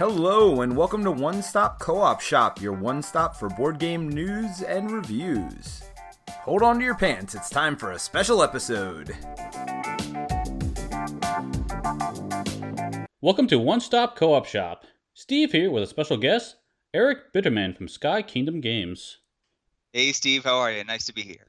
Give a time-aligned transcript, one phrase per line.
[0.00, 4.08] Hello, and welcome to One Stop Co op Shop, your one stop for board game
[4.08, 5.82] news and reviews.
[6.30, 9.14] Hold on to your pants, it's time for a special episode.
[13.20, 14.86] Welcome to One Stop Co op Shop.
[15.12, 16.56] Steve here with a special guest,
[16.94, 19.18] Eric Bitterman from Sky Kingdom Games.
[19.92, 20.82] Hey, Steve, how are you?
[20.82, 21.48] Nice to be here.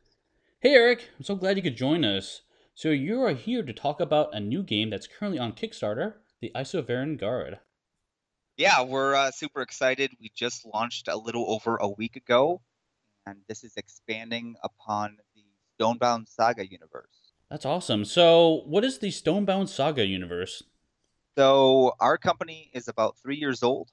[0.59, 2.41] Hey, Eric, I'm so glad you could join us.
[2.75, 6.51] So, you are here to talk about a new game that's currently on Kickstarter, the
[6.53, 7.59] Isofarian Guard.
[8.57, 10.11] Yeah, we're uh, super excited.
[10.19, 12.61] We just launched a little over a week ago,
[13.25, 15.43] and this is expanding upon the
[15.75, 17.33] Stonebound Saga universe.
[17.49, 18.05] That's awesome.
[18.05, 20.63] So, what is the Stonebound Saga universe?
[21.37, 23.89] So, our company is about three years old,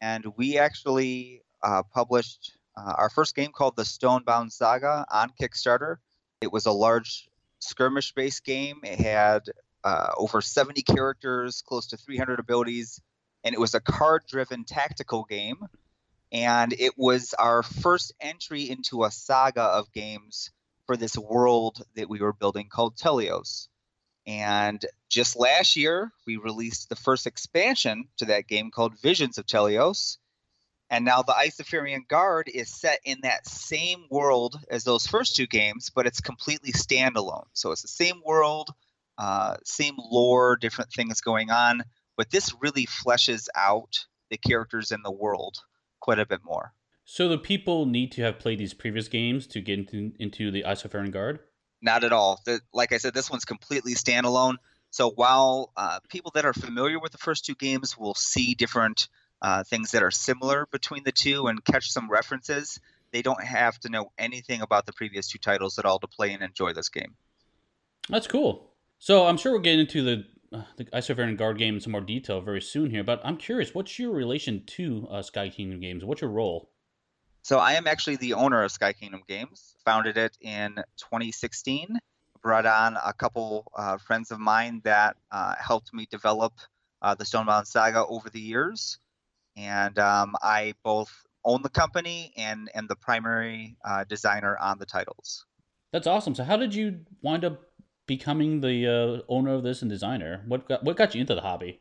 [0.00, 5.96] and we actually uh, published uh, our first game called the Stonebound Saga on Kickstarter.
[6.40, 7.28] It was a large
[7.60, 8.80] skirmish based game.
[8.82, 9.42] It had
[9.84, 13.00] uh, over 70 characters, close to 300 abilities,
[13.44, 15.58] and it was a card driven tactical game.
[16.32, 20.50] And it was our first entry into a saga of games
[20.86, 23.68] for this world that we were building called Telios.
[24.26, 29.46] And just last year, we released the first expansion to that game called Visions of
[29.46, 30.18] Telios.
[30.88, 35.46] And now the Isofarian Guard is set in that same world as those first two
[35.46, 37.46] games, but it's completely standalone.
[37.52, 38.70] So it's the same world,
[39.16, 41.82] uh, same lore, different things going on,
[42.20, 45.56] but this really fleshes out the characters in the world
[46.00, 46.74] quite a bit more.
[47.06, 50.64] So the people need to have played these previous games to get into, into the
[50.64, 51.38] Isofarian Guard?
[51.80, 52.42] Not at all.
[52.44, 54.56] The, like I said, this one's completely standalone.
[54.90, 59.08] So while uh, people that are familiar with the first two games will see different
[59.40, 62.80] uh, things that are similar between the two and catch some references,
[63.12, 66.34] they don't have to know anything about the previous two titles at all to play
[66.34, 67.14] and enjoy this game.
[68.10, 68.74] That's cool.
[68.98, 72.00] So I'm sure we'll get into the uh, the Isofarian Guard game in some more
[72.00, 76.04] detail very soon here, but I'm curious, what's your relation to uh, Sky Kingdom Games?
[76.04, 76.70] What's your role?
[77.42, 79.74] So I am actually the owner of Sky Kingdom Games.
[79.84, 81.98] Founded it in 2016.
[82.42, 86.52] Brought on a couple uh, friends of mine that uh, helped me develop
[87.02, 88.98] uh, the Stonebound Saga over the years,
[89.56, 91.12] and um, I both
[91.44, 95.44] own the company and am the primary uh, designer on the titles.
[95.92, 96.34] That's awesome.
[96.34, 97.60] So how did you wind up
[98.10, 100.42] becoming the uh, owner of this and designer?
[100.48, 101.80] What got, what got you into the hobby?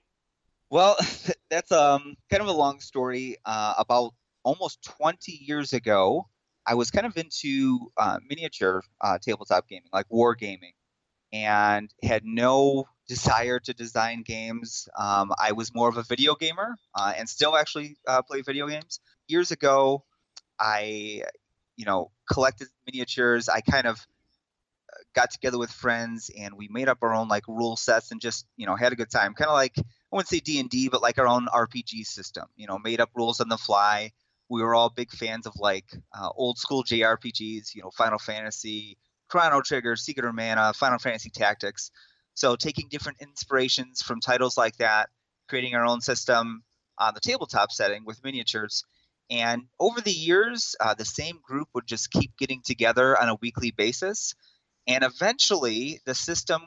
[0.69, 0.95] Well,
[1.50, 3.38] that's um kind of a long story.
[3.44, 4.13] Uh, about
[4.44, 6.28] almost 20 years ago,
[6.67, 10.73] I was kind of into uh, miniature uh, tabletop gaming, like war gaming,
[11.34, 14.88] and had no desire to design games.
[14.96, 18.67] Um, I was more of a video gamer uh, and still actually uh, play video
[18.67, 19.00] games.
[19.28, 20.03] Years ago,
[20.59, 21.23] I,
[21.75, 23.50] you know, collected miniatures.
[23.50, 24.06] I kind of
[25.16, 28.46] got together with friends and we made up our own like rule sets and just
[28.58, 29.34] you know had a good time.
[29.34, 32.80] Kind of like i wouldn't say d&d but like our own rpg system you know
[32.80, 34.12] made up rules on the fly.
[34.50, 35.86] We were all big fans of like
[36.18, 38.97] uh, old school jrpgs you know final fantasy
[39.28, 41.91] chrono trigger secret of mana final fantasy tactics.
[42.36, 45.09] So taking different inspirations from titles like that
[45.47, 46.64] creating our own system
[46.97, 48.84] on the tabletop setting with miniatures.
[49.31, 53.36] And over the years uh, the same group would just keep getting together on a
[53.36, 54.34] weekly basis
[54.90, 56.62] and eventually, the system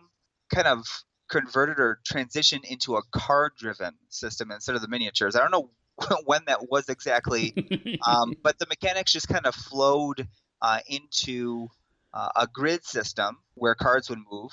[0.55, 0.87] kind of
[1.29, 5.35] converted or transitioned into a card driven system instead of the miniatures.
[5.35, 5.71] I don't know
[6.25, 7.53] when that was exactly,
[8.07, 10.29] um, but the mechanics just kind of flowed
[10.61, 11.69] uh, into
[12.15, 14.53] uh, a grid system where cards would move.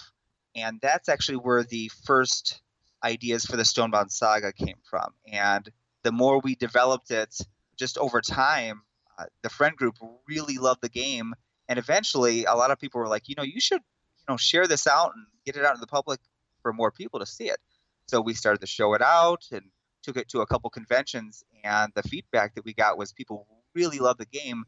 [0.56, 2.62] And that's actually where the first
[3.03, 5.13] ideas for the Stonebound Saga came from.
[5.31, 5.69] And
[6.01, 7.38] the more we developed it
[7.78, 8.81] just over time,
[9.18, 9.96] uh, the friend group
[10.28, 11.36] really loved the game
[11.69, 14.68] and eventually a lot of people were like you know you should you know share
[14.68, 16.19] this out and get it out to the public
[16.62, 17.59] for more people to see it.
[18.07, 19.62] So we started to show it out and
[20.03, 24.00] took it to a couple conventions and the feedback that we got was people really
[24.00, 24.66] love the game.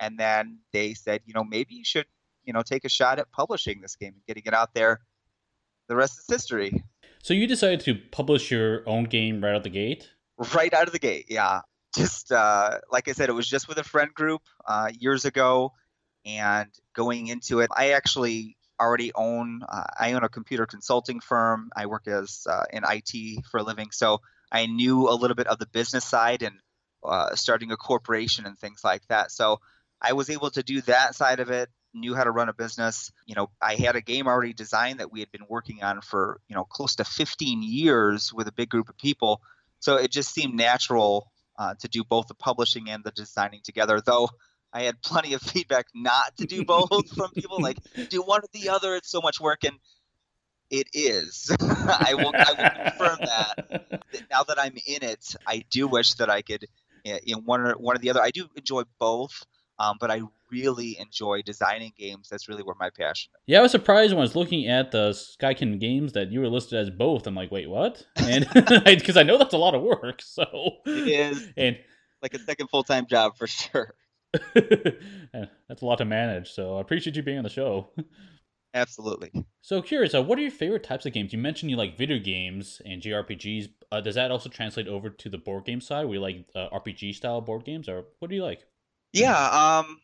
[0.00, 2.06] And then they said you know maybe you should
[2.44, 5.00] you know take a shot at publishing this game and getting it out there
[5.88, 6.84] the rest is history.
[7.22, 10.08] So you decided to publish your own game right out of the gate?
[10.54, 11.60] Right out of the gate yeah.
[11.96, 15.72] Just uh, like i said it was just with a friend group uh, years ago
[16.24, 21.70] and going into it, I actually already own uh, I own a computer consulting firm.
[21.76, 24.20] I work as uh, in IT for a living, so
[24.50, 26.56] I knew a little bit of the business side and
[27.04, 29.30] uh, starting a corporation and things like that.
[29.30, 29.60] So
[30.00, 31.68] I was able to do that side of it.
[31.92, 33.10] Knew how to run a business.
[33.26, 36.40] You know, I had a game already designed that we had been working on for
[36.48, 39.42] you know close to 15 years with a big group of people.
[39.80, 44.00] So it just seemed natural uh, to do both the publishing and the designing together.
[44.04, 44.30] Though
[44.72, 47.78] I had plenty of feedback not to do both from people like
[48.08, 48.94] do one or the other.
[48.96, 49.76] It's so much work, and
[50.70, 51.50] it is.
[51.60, 54.02] I will I will confirm that.
[54.30, 56.66] now that I'm in it, I do wish that I could
[57.04, 58.22] in one or one or the other.
[58.22, 59.44] I do enjoy both,
[59.78, 62.28] um, but I really enjoy designing games.
[62.28, 63.40] That's really where my passion is.
[63.46, 66.48] Yeah, I was surprised when I was looking at the Skykin games that you were
[66.48, 67.26] listed as both.
[67.26, 68.04] I'm like, wait, what?
[68.16, 68.48] And
[68.84, 70.22] because I know that's a lot of work.
[70.22, 70.44] So
[70.86, 71.78] it is, and
[72.22, 73.94] like a second full time job for sure.
[74.54, 76.52] that's a lot to manage.
[76.52, 77.90] So I appreciate you being on the show.
[78.74, 79.32] Absolutely.
[79.62, 81.32] So curious, uh, what are your favorite types of games?
[81.32, 83.68] You mentioned you like video games and JRPGs.
[83.90, 86.06] Uh, does that also translate over to the board game side?
[86.06, 88.64] We like uh, RPG style board games, or what do you like?
[89.12, 89.98] Yeah, um,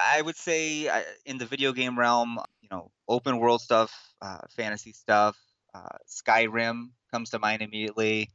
[0.00, 4.40] I would say uh, in the video game realm, you know, open world stuff, uh,
[4.56, 5.36] fantasy stuff,
[5.72, 8.30] uh, Skyrim comes to mind immediately.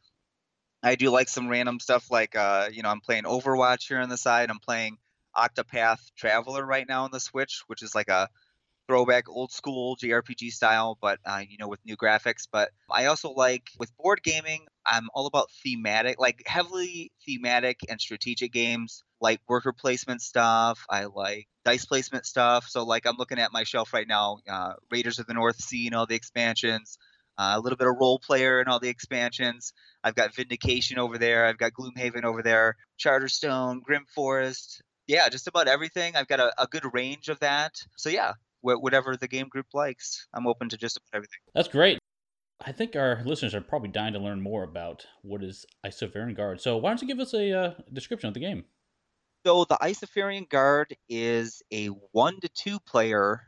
[0.81, 2.35] I do like some random stuff like,
[2.71, 4.49] you know, I'm playing Overwatch here on the side.
[4.49, 4.97] I'm playing
[5.35, 8.29] Octopath Traveler right now on the Switch, which is like a
[8.87, 12.47] throwback old school JRPG style, but uh, you know with new graphics.
[12.51, 17.99] But I also like with board gaming, I'm all about thematic, like heavily thematic and
[17.99, 20.85] strategic games, like worker placement stuff.
[20.89, 22.65] I like dice placement stuff.
[22.67, 25.87] So like I'm looking at my shelf right now, uh, Raiders of the North Sea
[25.87, 26.97] and all the expansions.
[27.35, 29.73] Uh, a little bit of Roll Player and all the expansions.
[30.03, 31.47] I've got Vindication over there.
[31.47, 32.75] I've got Gloomhaven over there.
[32.99, 34.83] Charterstone, Grim Forest.
[35.07, 36.15] Yeah, just about everything.
[36.15, 37.75] I've got a, a good range of that.
[37.97, 40.27] So yeah, whatever the game group likes.
[40.33, 41.39] I'm open to just about everything.
[41.53, 41.99] That's great.
[42.65, 46.61] I think our listeners are probably dying to learn more about what is Isofarian Guard.
[46.61, 48.63] So why don't you give us a uh, description of the game?
[49.45, 53.41] So the Isofarian Guard is a one to two player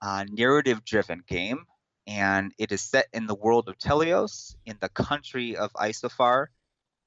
[0.00, 1.64] uh, narrative-driven game,
[2.06, 6.46] and it is set in the world of Teleos in the country of Isofar,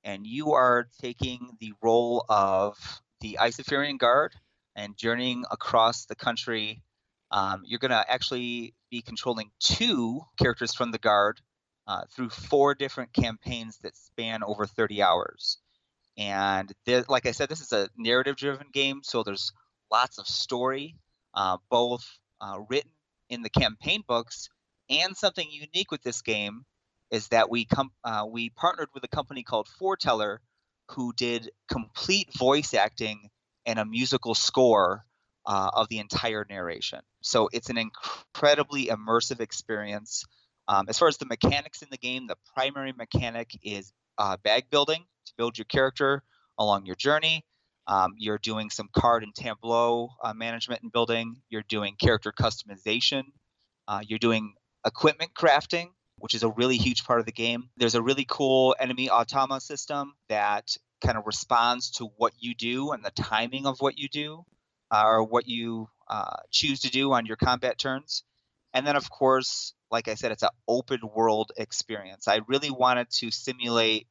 [0.04, 2.76] and you are taking the role of
[3.24, 4.34] the Isofarian Guard
[4.76, 6.84] and journeying across the country
[7.32, 11.42] um, you're going to actually be controlling two characters from the guard
[11.88, 15.58] uh, through four different campaigns that span over 30 hours.
[16.16, 19.52] And there, like I said, this is a narrative driven game, so there's
[19.92, 20.96] lots of story,
[21.34, 22.06] uh, both
[22.40, 22.92] uh, written
[23.30, 24.50] in the campaign books
[24.92, 26.66] and something unique with this game
[27.10, 30.38] is that we com- uh, we partnered with a company called Forteller
[30.96, 33.30] who did complete voice acting
[33.66, 35.06] and a musical score
[35.46, 37.00] uh, of the entire narration.
[37.22, 40.24] So it's an incredibly immersive experience.
[40.68, 44.70] Um, as far as the mechanics in the game, the primary mechanic is uh, bag
[44.70, 46.24] building to build your character
[46.58, 47.46] along your journey.
[47.88, 51.36] Um, you're doing some card and tableau uh, management and building.
[51.50, 53.24] You're doing character customization.
[53.88, 54.54] Uh, you're doing
[54.86, 55.88] equipment crafting,
[56.24, 57.70] which is a really huge part of the game.
[57.76, 62.94] There's a really cool enemy automa system that kind of responds to what you do
[62.94, 64.46] and the timing of what you do
[64.90, 68.24] uh, or what you uh, choose to do on your combat turns.
[68.74, 72.30] And then, of course, like I said, it's an open world experience.
[72.30, 74.08] I really wanted to simulate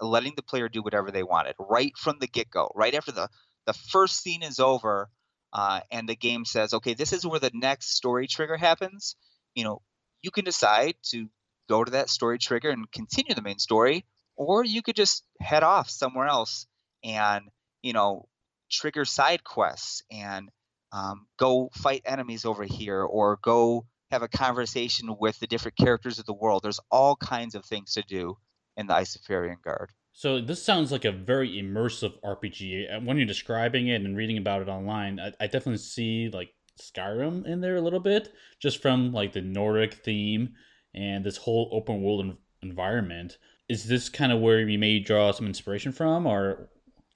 [0.00, 3.28] letting the player do whatever they wanted right from the get go, right after the,
[3.66, 5.10] the first scene is over.
[5.52, 9.16] Uh, and the game says, okay, this is where the next story trigger happens.
[9.56, 9.82] You know,
[10.22, 11.28] you can decide to
[11.68, 14.04] go to that story trigger and continue the main story,
[14.36, 16.66] or you could just head off somewhere else
[17.04, 17.44] and,
[17.82, 18.28] you know,
[18.70, 20.50] trigger side quests and
[20.92, 26.18] um, go fight enemies over here or go have a conversation with the different characters
[26.18, 26.62] of the world.
[26.62, 28.38] There's all kinds of things to do
[28.76, 29.90] in the Isofarian Guard.
[30.12, 33.04] So this sounds like a very immersive RPG.
[33.04, 37.46] When you're describing it and reading about it online, I, I definitely see like Skyrim
[37.46, 40.54] in there a little bit, just from like the Nordic theme
[40.94, 43.38] and this whole open world environment.
[43.68, 46.70] Is this kind of where you may draw some inspiration from, or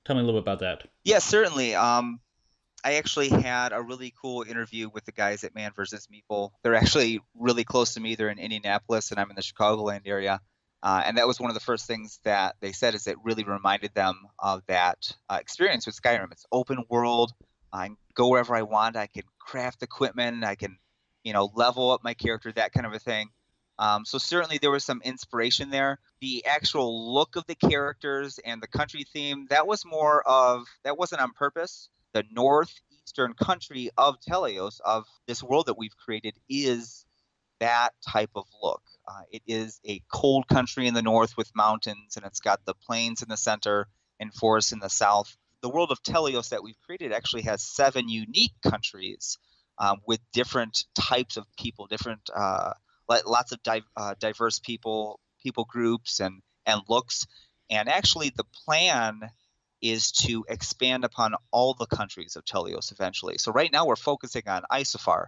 [0.05, 0.89] Tell me a little bit about that.
[1.05, 1.75] Yeah, certainly.
[1.75, 2.21] Um,
[2.85, 6.09] I actually had a really cool interview with the guys at Man vs.
[6.13, 6.51] Meeple.
[6.63, 8.17] They're actually really close to me.
[8.17, 10.41] They're in Indianapolis, and I'm in the Chicagoland area.
[10.83, 13.45] Uh, and that was one of the first things that they said is it really
[13.45, 16.33] reminded them of that uh, experience with Skyrim.
[16.33, 17.31] It's open world.
[17.73, 18.97] I can go wherever I want.
[18.97, 20.43] I can craft equipment.
[20.43, 20.77] I can,
[21.23, 23.29] you know, level up my character, that kind of a thing.
[23.79, 25.99] Um, so certainly there was some inspiration there.
[26.21, 30.99] The actual look of the characters and the country theme that was more of that
[30.99, 31.89] wasn't on purpose.
[32.13, 37.05] The northeastern country of Teleos of this world that we've created is
[37.61, 38.83] that type of look.
[39.07, 42.75] Uh, it is a cold country in the north with mountains, and it's got the
[42.75, 43.89] plains in the center
[44.21, 45.37] and forests in the south.
[45.63, 49.39] The world of Teleos that we've created actually has seven unique countries
[49.79, 52.73] um, with different types of people, different uh,
[53.27, 57.27] lots of di- uh, diverse people, people groups, and and looks.
[57.71, 59.31] And actually, the plan
[59.81, 63.37] is to expand upon all the countries of Teleos eventually.
[63.39, 65.27] So right now we're focusing on Isofar,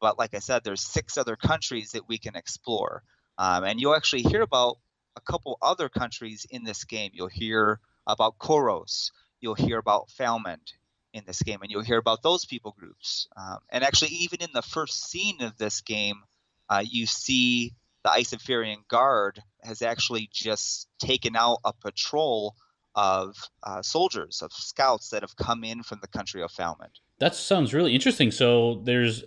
[0.00, 3.02] but like I said, there's six other countries that we can explore.
[3.36, 4.78] Um, and you'll actually hear about
[5.16, 7.10] a couple other countries in this game.
[7.12, 9.10] You'll hear about Koros,
[9.40, 10.72] you'll hear about Falmond
[11.12, 13.28] in this game, and you'll hear about those people groups.
[13.36, 16.22] Um, and actually, even in the first scene of this game,
[16.70, 17.74] uh, you see
[18.04, 22.54] the Isofarian Guard has actually just taken out a patrol
[22.94, 27.00] of uh, soldiers, of scouts that have come in from the country of Falmond.
[27.18, 28.30] That sounds really interesting.
[28.30, 29.22] So there's,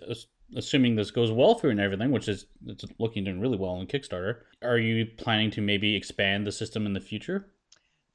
[0.56, 3.72] assuming this goes well for you and everything, which is it's looking doing really well
[3.72, 4.40] on Kickstarter.
[4.62, 7.50] Are you planning to maybe expand the system in the future?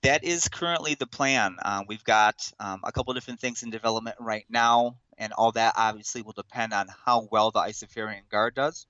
[0.01, 1.57] That is currently the plan.
[1.61, 5.73] Uh, we've got um, a couple different things in development right now, and all that
[5.75, 8.87] obviously will depend on how well the Isofarian Guard does.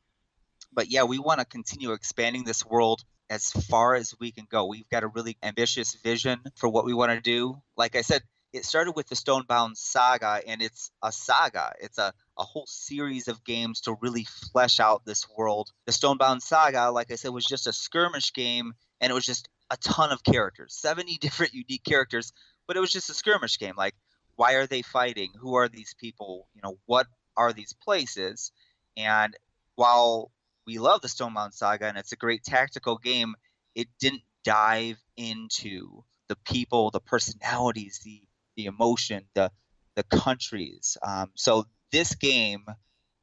[0.71, 4.65] But yeah, we want to continue expanding this world as far as we can go.
[4.65, 7.61] We've got a really ambitious vision for what we want to do.
[7.77, 11.73] Like I said, it started with the Stonebound saga, and it's a saga.
[11.79, 15.71] It's a, a whole series of games to really flesh out this world.
[15.85, 19.49] The Stonebound saga, like I said, was just a skirmish game, and it was just
[19.69, 22.33] a ton of characters 70 different unique characters,
[22.67, 23.75] but it was just a skirmish game.
[23.77, 23.95] Like,
[24.35, 25.31] why are they fighting?
[25.39, 26.47] Who are these people?
[26.55, 27.07] You know, what
[27.38, 28.51] are these places?
[28.97, 29.35] And
[29.75, 30.31] while
[30.69, 33.33] we love the Stonebound Saga and it's a great tactical game,
[33.73, 38.21] it didn't dive into the people, the personalities, the
[38.55, 39.51] the emotion, the
[39.95, 40.95] the countries.
[41.01, 42.65] Um, so this game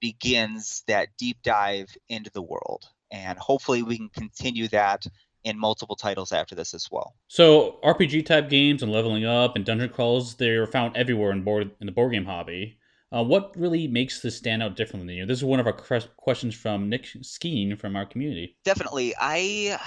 [0.00, 5.06] begins that deep dive into the world, and hopefully we can continue that
[5.44, 7.14] in multiple titles after this as well.
[7.28, 11.70] So RPG type games and leveling up and dungeon crawls, they're found everywhere in board
[11.80, 12.78] in the board game hobby.
[13.16, 15.24] Uh, what really makes this stand out differently than you?
[15.24, 18.58] This is one of our questions from Nick Skeen from our community.
[18.62, 19.78] Definitely, I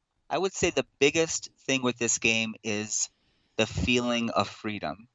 [0.30, 3.10] I would say the biggest thing with this game is
[3.58, 5.08] the feeling of freedom.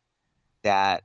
[0.62, 1.04] That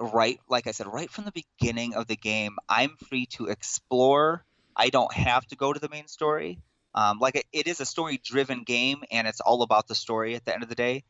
[0.00, 4.46] right, like I said, right from the beginning of the game, I'm free to explore.
[4.74, 6.58] I don't have to go to the main story.
[6.94, 10.46] Um, like it, it is a story-driven game, and it's all about the story at
[10.46, 11.04] the end of the day.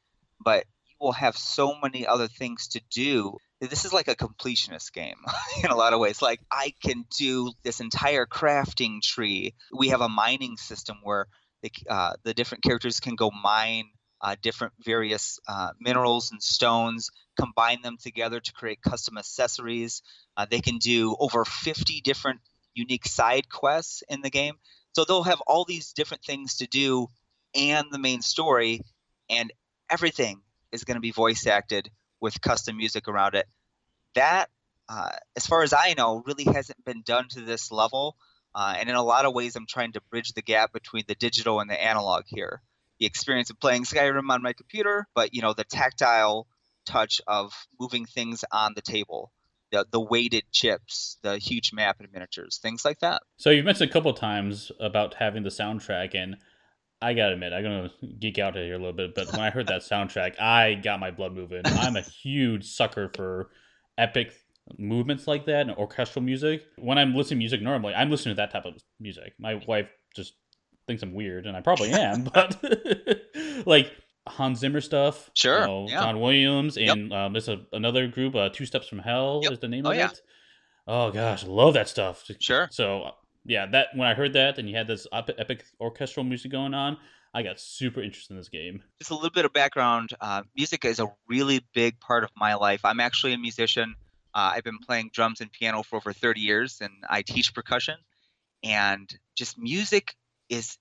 [0.44, 3.38] But you will have so many other things to do
[3.69, 5.16] this is like a completionist game
[5.64, 6.21] in a lot of ways.
[6.23, 9.54] Like I can do this entire crafting tree.
[9.73, 11.26] We have a mining system where
[11.62, 13.85] the, uh, the different characters can go mine
[14.23, 20.02] uh, different various uh, minerals and stones, combine them together to create custom accessories.
[20.37, 22.40] Uh, they can do over 50 different
[22.75, 24.54] unique side quests in the game.
[24.95, 27.09] So they'll have all these different things to do
[27.54, 28.81] and the main story,
[29.28, 29.52] and
[29.90, 30.40] everything
[30.71, 31.90] is going to be voice acted
[32.23, 33.47] with custom music around it.
[34.14, 34.49] That,
[34.88, 38.17] uh, as far as I know, really hasn't been done to this level.
[38.55, 41.14] Uh, and in a lot of ways, I'm trying to bridge the gap between the
[41.14, 42.62] digital and the analog here.
[43.00, 46.47] The experience of playing Skyrim on my computer, but you know the tactile
[46.87, 49.33] touch of moving things on the table,
[49.73, 53.23] the the weighted chips, the huge map and miniatures, things like that.
[53.38, 56.37] So you've mentioned a couple times about having the soundtrack, and
[57.02, 57.90] I gotta admit, I'm gonna
[58.21, 61.11] geek out here a little bit, but when I heard that soundtrack, I got my
[61.11, 61.62] blood moving.
[61.64, 63.50] I'm a huge sucker for
[63.99, 64.32] epic
[64.78, 66.62] movements like that and orchestral music.
[66.78, 69.35] When I'm listening to music normally, I'm listening to that type of music.
[69.38, 70.35] My wife just
[70.87, 72.62] thinks I'm weird, and I probably am, but
[73.66, 73.92] like
[74.28, 75.30] Hans Zimmer stuff.
[75.35, 75.61] Sure.
[75.61, 76.00] You know, yeah.
[76.00, 77.18] John Williams and yep.
[77.18, 79.52] um, there's a, another group, uh, Two Steps from Hell yep.
[79.52, 80.11] is the name oh, of yeah.
[80.11, 80.21] it.
[80.87, 82.28] Oh gosh, love that stuff.
[82.40, 82.68] Sure.
[82.71, 83.12] So
[83.44, 86.96] yeah, that when I heard that and you had this epic orchestral music going on,
[87.34, 88.82] I got super interested in this game.
[89.00, 90.11] Just a little bit of background.
[90.20, 92.84] Uh, music is a really big part of my life.
[92.84, 93.94] I'm actually a musician.
[94.34, 97.96] Uh, I've been playing drums and piano for over 30 years, and I teach percussion.
[98.62, 100.14] And just music
[100.49, 100.78] is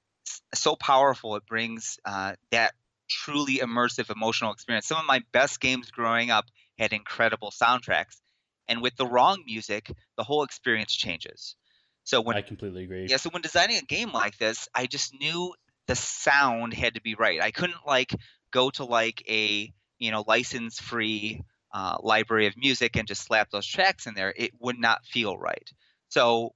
[0.53, 1.35] so powerful.
[1.35, 2.73] It brings uh, that
[3.09, 4.87] truly immersive emotional experience.
[4.87, 6.45] Some of my best games growing up
[6.77, 8.21] had incredible soundtracks.
[8.67, 11.55] And with the wrong music, the whole experience changes.
[12.03, 13.07] So when I completely agree.
[13.07, 15.53] Yeah, so when designing a game like this, I just knew
[15.87, 17.41] the sound had to be right.
[17.41, 18.15] I couldn't like
[18.51, 21.43] go to like a you know license free
[21.73, 24.33] uh, library of music and just slap those tracks in there.
[24.35, 25.69] It would not feel right.
[26.09, 26.53] So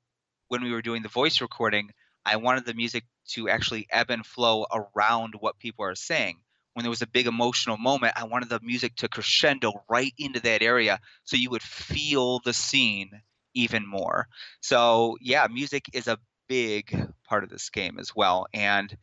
[0.47, 1.91] when we were doing the voice recording,
[2.25, 6.39] I wanted the music to actually ebb and flow around what people are saying.
[6.73, 10.41] When there was a big emotional moment, I wanted the music to crescendo right into
[10.41, 13.11] that area so you would feel the scene
[13.55, 14.27] even more.
[14.62, 16.95] So yeah, music is a big
[17.27, 18.45] part of this game as well.
[18.53, 18.95] And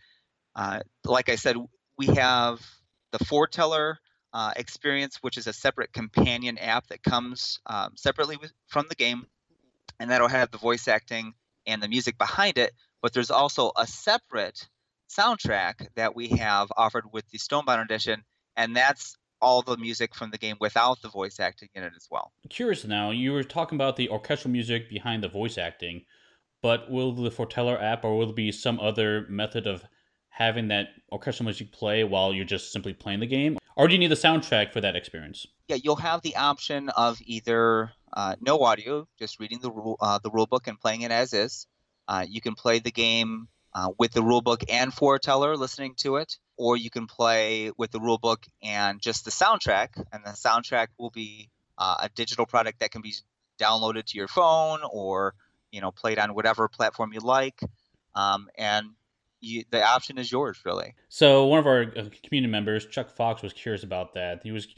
[0.54, 1.56] uh, like I said,
[1.98, 2.60] we have
[3.10, 3.96] the Forteller
[4.32, 8.94] uh, experience, which is a separate companion app that comes um, separately with, from the
[8.94, 9.26] game,
[9.98, 11.34] and that'll have the voice acting
[11.66, 12.72] and the music behind it.
[13.02, 14.68] But there's also a separate
[15.10, 18.24] soundtrack that we have offered with the Stonebound edition,
[18.56, 22.06] and that's all the music from the game without the voice acting in it as
[22.10, 22.32] well.
[22.48, 26.02] Curious now, you were talking about the orchestral music behind the voice acting,
[26.62, 29.84] but will the Forteller app or will there be some other method of
[30.30, 33.98] having that orchestral music play while you're just simply playing the game, or do you
[33.98, 35.46] need the soundtrack for that experience?
[35.68, 40.18] Yeah, you'll have the option of either uh, no audio, just reading the rule uh,
[40.22, 41.66] the rule book and playing it as is.
[42.08, 46.16] Uh, you can play the game uh, with the rule book and forteller listening to
[46.16, 50.30] it, or you can play with the rule book and just the soundtrack, and the
[50.30, 53.12] soundtrack will be uh, a digital product that can be
[53.60, 55.34] downloaded to your phone or
[55.72, 57.60] you know played on whatever platform you like,
[58.14, 58.86] um, and
[59.40, 60.94] you, the option is yours really.
[61.08, 64.44] So one of our uh, community members, Chuck Fox, was curious about that.
[64.44, 64.68] He was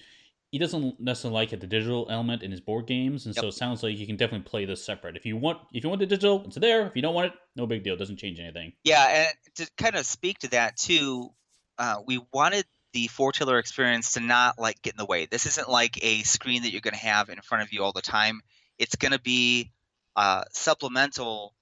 [0.52, 3.42] he doesn't necessarily like it, the digital element in his board games, and yep.
[3.42, 5.16] so it sounds like you can definitely play this separate.
[5.16, 6.86] If you want, if you want the digital, it's there.
[6.86, 7.92] If you don't want it, no big deal.
[7.92, 8.72] It doesn't change anything.
[8.84, 11.30] Yeah, and to kind of speak to that too,
[11.78, 15.26] uh, we wanted the forteller experience to not like get in the way.
[15.26, 17.92] This isn't like a screen that you're going to have in front of you all
[17.92, 18.40] the time.
[18.78, 19.72] It's going to be
[20.16, 21.54] uh, supplemental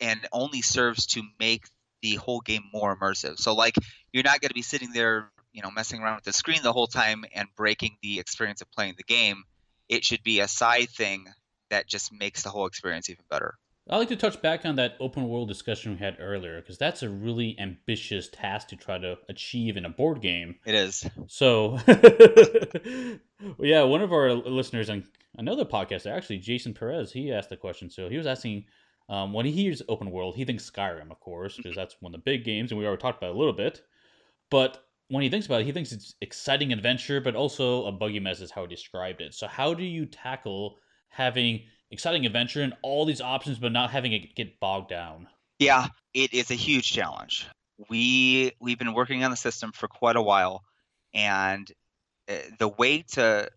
[0.00, 1.64] and only serves to make
[2.02, 3.38] the whole game more immersive.
[3.38, 3.74] So like
[4.12, 6.72] you're not going to be sitting there, you know, messing around with the screen the
[6.72, 9.44] whole time and breaking the experience of playing the game.
[9.88, 11.26] It should be a side thing
[11.70, 13.54] that just makes the whole experience even better.
[13.90, 17.02] I'd like to touch back on that open world discussion we had earlier because that's
[17.02, 20.56] a really ambitious task to try to achieve in a board game.
[20.66, 21.08] It is.
[21.26, 21.78] So,
[23.58, 25.04] yeah, one of our listeners on
[25.38, 27.88] another podcast, actually, Jason Perez, he asked the question.
[27.88, 28.66] So he was asking
[29.08, 32.20] um, when he hears open world, he thinks Skyrim, of course, because that's one of
[32.20, 33.82] the big games, and we already talked about it a little bit.
[34.50, 38.20] But when he thinks about it, he thinks it's exciting adventure, but also a buggy
[38.20, 39.32] mess is how he described it.
[39.32, 40.76] So how do you tackle
[41.08, 45.28] having exciting adventure and all these options, but not having it get bogged down?
[45.58, 47.46] Yeah, it is a huge challenge.
[47.88, 50.62] We we've been working on the system for quite a while,
[51.14, 51.70] and
[52.28, 53.48] uh, the way to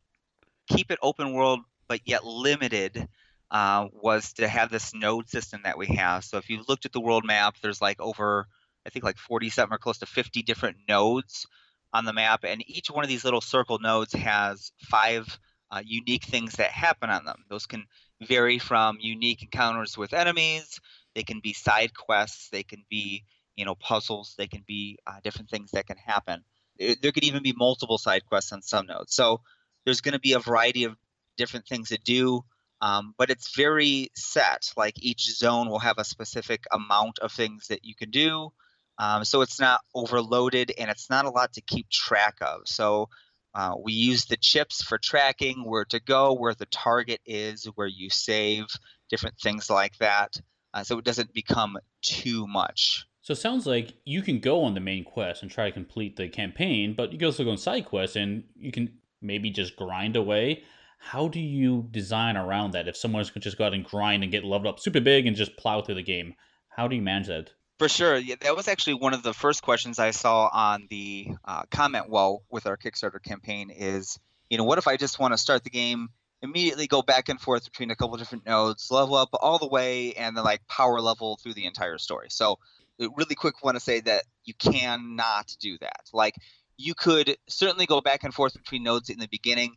[0.68, 1.62] keep it open world
[1.92, 3.06] but yet limited
[3.52, 6.24] uh, was to have this node system that we have.
[6.24, 8.48] So if you looked at the world map, there's like over,
[8.86, 11.46] I think like 47 or close to 50 different nodes
[11.92, 15.38] on the map, and each one of these little circle nodes has five
[15.70, 17.44] uh, unique things that happen on them.
[17.50, 17.86] Those can
[18.22, 20.80] vary from unique encounters with enemies.
[21.16, 22.50] They can be side quests.
[22.50, 24.36] They can be you know puzzles.
[24.38, 26.44] They can be uh, different things that can happen.
[26.80, 29.14] There, could even be multiple side quests on some nodes.
[29.14, 29.42] So
[29.86, 30.96] there's going to be a variety of
[31.38, 32.44] different things to do.
[32.82, 34.72] Um, but it's very set.
[34.76, 38.52] Like each zone will have a specific amount of things that you can do.
[38.98, 42.62] Um, so it's not overloaded and it's not a lot to keep track of.
[42.66, 43.10] So
[43.54, 47.88] uh, we use the chips for tracking where to go, where the target is, where
[47.88, 48.66] you save,
[49.10, 50.34] different things like that.
[50.74, 53.06] Uh, so it doesn't become too much.
[53.22, 56.16] So it sounds like you can go on the main quest and try to complete
[56.16, 58.90] the campaign, but you can also go on side quests and you can
[59.22, 60.64] maybe just grind away
[61.04, 64.44] how do you design around that if someone's just go out and grind and get
[64.44, 66.36] leveled up super big and just plow through the game
[66.70, 68.16] how do you manage that for sure.
[68.16, 72.10] Yeah, that was actually one of the first questions i saw on the uh, comment
[72.10, 75.64] wall with our kickstarter campaign is you know what if i just want to start
[75.64, 76.10] the game
[76.42, 80.14] immediately go back and forth between a couple different nodes level up all the way
[80.14, 82.28] and then like power level through the entire story.
[82.30, 82.58] So
[83.00, 86.10] really quick want to say that you cannot do that.
[86.14, 86.36] Like
[86.78, 89.76] you could certainly go back and forth between nodes in the beginning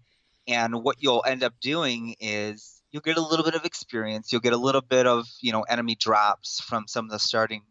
[0.48, 4.42] and what you'll end up doing is you'll get a little bit of experience you'll
[4.42, 7.62] get a little bit of you know enemy drops from some of the starting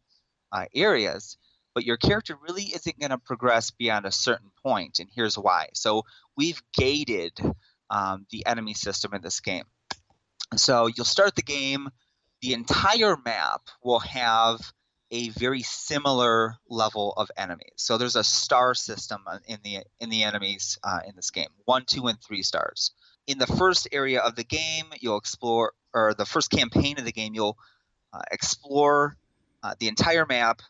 [0.54, 1.38] uh, areas
[1.76, 5.68] but your character really isn't going to progress beyond a certain point and here's why
[5.74, 6.04] so
[6.38, 7.38] we've gated
[7.89, 9.66] um, the enemy system in this game
[10.56, 11.89] so you'll start the game
[12.42, 14.60] the entire map will have
[15.13, 17.74] a very similar level of enemies.
[17.76, 21.86] So there's a star system in the in the enemies uh, in this game: one,
[21.86, 22.92] two, and three stars.
[23.28, 27.12] In the first area of the game, you'll explore, or the first campaign of the
[27.12, 27.58] game, you'll
[28.12, 29.16] uh, explore
[29.63, 30.62] uh, the entire map,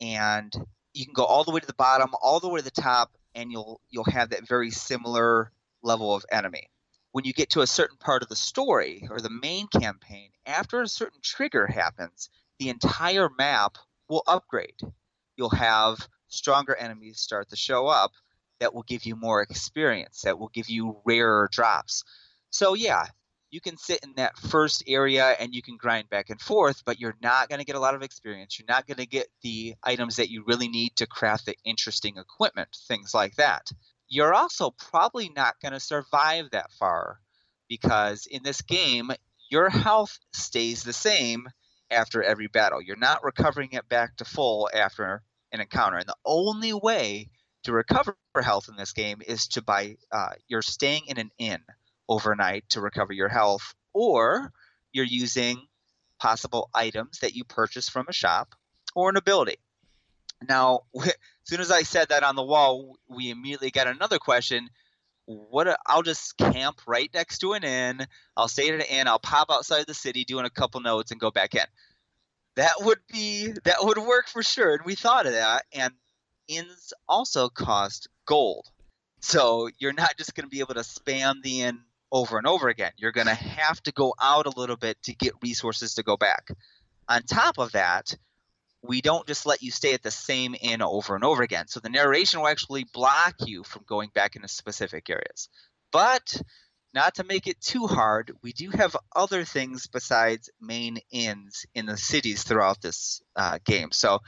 [0.00, 0.54] and
[0.94, 3.12] you can go all the way to the bottom, all the way to the top,
[3.34, 6.70] and you'll you'll have that very similar level of enemy.
[7.12, 10.82] When you get to a certain part of the story or the main campaign, after
[10.82, 13.76] a certain trigger happens, the entire map
[14.08, 14.80] will upgrade.
[15.36, 18.12] You'll have stronger enemies start to show up
[18.60, 22.04] that will give you more experience, that will give you rarer drops.
[22.50, 23.06] So, yeah,
[23.50, 27.00] you can sit in that first area and you can grind back and forth, but
[27.00, 28.58] you're not going to get a lot of experience.
[28.58, 32.16] You're not going to get the items that you really need to craft the interesting
[32.18, 33.70] equipment, things like that.
[34.08, 37.20] You're also probably not going to survive that far
[37.68, 39.10] because in this game,
[39.50, 41.48] your health stays the same
[41.90, 42.82] after every battle.
[42.82, 45.96] You're not recovering it back to full after an encounter.
[45.96, 47.30] And the only way
[47.64, 51.60] to recover health in this game is to buy, uh, you're staying in an inn
[52.08, 54.52] overnight to recover your health, or
[54.92, 55.60] you're using
[56.18, 58.54] possible items that you purchase from a shop
[58.94, 59.56] or an ability.
[60.46, 64.68] Now, as soon as I said that on the wall, we immediately got another question.
[65.26, 65.68] What?
[65.68, 68.06] A, I'll just camp right next to an inn.
[68.36, 69.08] I'll stay at an inn.
[69.08, 71.66] I'll pop outside the city, doing a couple nodes, and go back in.
[72.56, 74.74] That would be that would work for sure.
[74.74, 75.64] And we thought of that.
[75.72, 75.92] And
[76.48, 78.66] inns also cost gold,
[79.20, 82.68] so you're not just going to be able to spam the inn over and over
[82.68, 82.92] again.
[82.96, 86.16] You're going to have to go out a little bit to get resources to go
[86.16, 86.48] back.
[87.08, 88.14] On top of that,
[88.82, 91.66] we don't just let you stay at the same inn over and over again.
[91.68, 95.48] So the narration will actually block you from going back into specific areas.
[95.90, 96.40] But
[96.94, 101.86] not to make it too hard, we do have other things besides main inns in
[101.86, 103.90] the cities throughout this uh, game.
[103.92, 104.20] So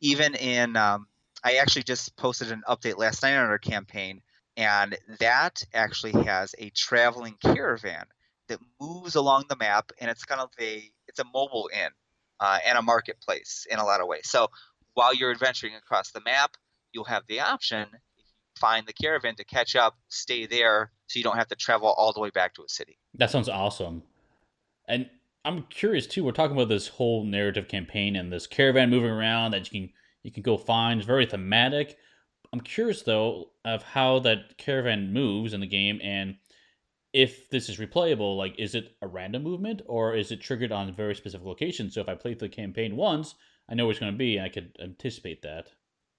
[0.00, 1.06] even in, um,
[1.42, 4.20] I actually just posted an update last night on our campaign,
[4.56, 8.04] and that actually has a traveling caravan
[8.48, 11.90] that moves along the map, and it's kind of a it's a mobile inn
[12.40, 14.28] uh, and a marketplace in a lot of ways.
[14.28, 14.48] So
[14.94, 16.56] while you're adventuring across the map,
[16.92, 17.86] you'll have the option
[18.58, 22.12] find the caravan to catch up, stay there, so you don't have to travel all
[22.12, 22.98] the way back to a city.
[23.14, 24.02] That sounds awesome.
[24.86, 25.08] And
[25.44, 26.24] I'm curious too.
[26.24, 29.92] We're talking about this whole narrative campaign and this caravan moving around that you can
[30.22, 30.98] you can go find.
[30.98, 31.98] It's very thematic.
[32.54, 36.36] I'm curious though of how that caravan moves in the game and
[37.12, 40.94] if this is replayable, like is it a random movement or is it triggered on
[40.94, 41.94] very specific locations?
[41.94, 43.34] So if I play the campaign once,
[43.68, 44.38] I know where it's going to be.
[44.38, 45.66] I could anticipate that.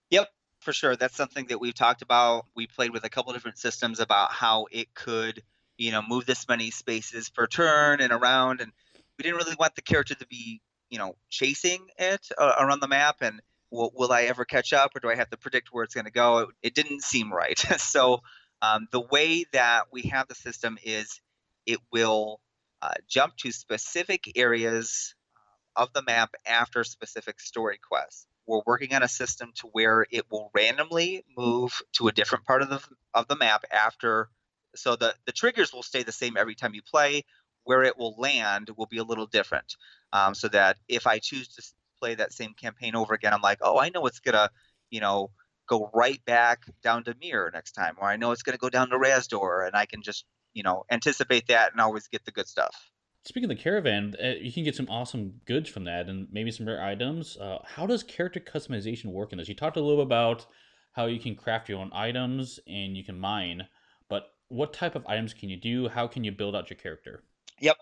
[0.10, 0.28] Yep,
[0.60, 0.98] for sure.
[0.98, 2.48] That's something that we've talked about.
[2.54, 5.42] We played with a couple different systems about how it could,
[5.78, 8.74] you know, move this many spaces per turn and around, and
[9.18, 12.90] we didn't really want the character to be, you know, chasing it uh, around the
[12.90, 13.42] map and.
[13.72, 16.06] Will, will I ever catch up, or do I have to predict where it's going
[16.06, 16.40] to go?
[16.40, 17.58] It, it didn't seem right.
[17.78, 18.22] so
[18.62, 21.20] um, the way that we have the system is
[21.66, 22.40] it will
[22.82, 28.28] uh, jump to specific areas uh, of the map after specific story quests.
[28.48, 32.62] We're working on a system to where it will randomly move to a different part
[32.62, 32.80] of the
[33.14, 34.30] of the map after.
[34.76, 37.24] So the the triggers will stay the same every time you play.
[37.64, 39.76] Where it will land will be a little different.
[40.14, 41.64] Um, so that if I choose to
[42.00, 44.50] play that same campaign over again, I'm like, oh, I know it's gonna,
[44.90, 45.32] you know,
[45.68, 48.70] go right back down to Mir next time, or I know it's going to go
[48.70, 52.32] down to Razdor, and I can just you know anticipate that and always get the
[52.32, 52.92] good stuff.
[53.24, 56.52] Speaking of the caravan, uh, you can get some awesome goods from that, and maybe
[56.52, 57.38] some rare items.
[57.38, 59.50] Uh, how does character customization work in this?
[59.50, 60.46] You talked a little about
[60.92, 63.68] how you can craft your own items and you can mine,
[64.10, 65.90] but what type of items can you do?
[65.90, 67.24] How can you build out your character?
[67.60, 67.78] Yep.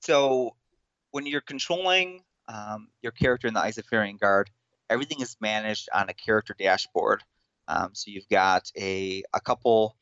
[0.00, 0.56] So
[1.10, 4.50] when you're controlling um, your character in the Isofarian Guard,
[4.90, 7.22] everything is managed on a character dashboard.
[7.68, 9.96] Um, so you've got a, a couple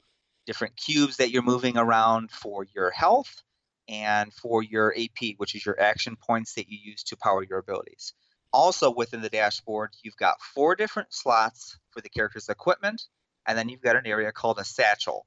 [0.46, 3.42] different cubes that you're moving around for your health
[3.88, 7.58] and for your AP, which is your action points that you use to power your
[7.58, 8.14] abilities.
[8.52, 13.02] Also within the dashboard, you've got four different slots for the character's equipment,
[13.46, 15.26] and then you've got an area called a satchel.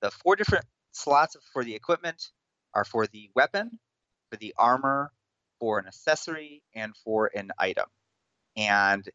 [0.00, 2.30] The four different slots for the equipment
[2.74, 3.78] are for the weapon,
[4.30, 5.12] for the armor,
[5.58, 7.86] for an accessory, and for an item.
[8.56, 9.08] And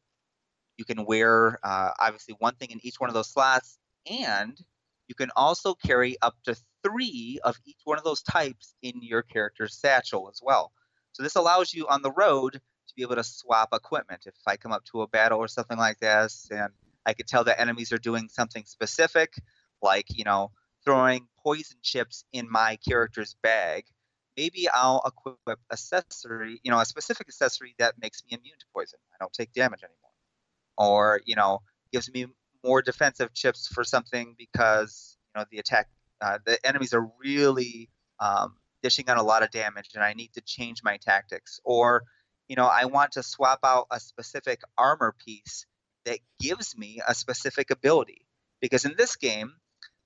[0.78, 3.78] you can wear uh, obviously one thing in each one of those slots
[4.10, 4.60] and
[5.08, 9.22] you can also carry up to three of each one of those types in your
[9.22, 10.72] character's satchel as well.
[11.12, 14.24] So this allows you on the road to be able to swap equipment.
[14.26, 16.70] If i come up to a battle or something like this and
[17.06, 19.34] i could tell that enemies are doing something specific
[19.82, 20.52] like you know
[20.86, 23.86] throwing poison chips in my character's bag
[24.38, 29.00] maybe I'll equip accessory, you know, a specific accessory that makes me immune to poison.
[29.14, 29.98] I don't take damage anymore.
[30.78, 32.28] Or, you know, gives me
[32.64, 35.90] more defensive chips for something because, you know, the attack,
[36.22, 37.90] uh, the enemies are really
[38.20, 41.60] um, dishing out a lot of damage and I need to change my tactics.
[41.64, 42.04] Or,
[42.48, 45.66] you know, I want to swap out a specific armor piece
[46.06, 48.26] that gives me a specific ability.
[48.62, 49.54] Because in this game,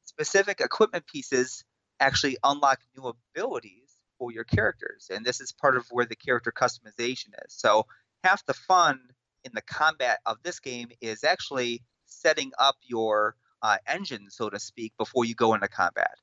[0.06, 1.64] specific equipment pieces
[2.00, 3.85] actually unlock new abilities
[4.18, 5.10] for your characters.
[5.14, 7.54] And this is part of where the character customization is.
[7.54, 7.86] So
[8.24, 9.00] half the fun
[9.44, 14.60] in the combat of this game is actually setting up your uh, engine, so to
[14.60, 16.16] speak, before you go into combat.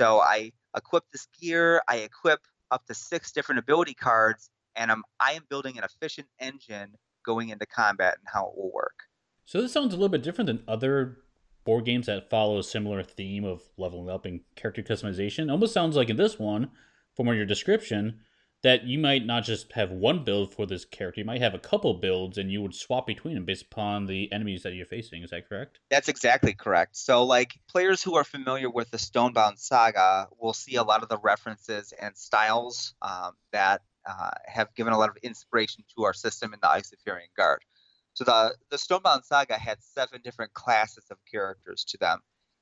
[0.00, 5.02] So I equip this gear, I equip up to six different ability cards, and I'm
[5.18, 9.04] I am building an efficient engine going into combat and how it will work.
[9.44, 11.18] So this sounds a little bit different than other
[11.64, 15.50] board games that follow a similar theme of leveling up and character customization.
[15.50, 16.70] almost sounds like in this one,
[17.24, 18.20] from your description
[18.62, 21.58] that you might not just have one build for this character, you might have a
[21.58, 25.22] couple builds and you would swap between them based upon the enemies that you're facing.
[25.22, 25.78] Is that correct?
[25.90, 26.96] That's exactly correct.
[26.96, 31.08] So, like, players who are familiar with the Stonebound saga will see a lot of
[31.08, 36.14] the references and styles um, that uh, have given a lot of inspiration to our
[36.14, 37.62] system in the Isofarian Guard.
[38.14, 42.20] So the the Stonebound Saga had seven different classes of characters to them,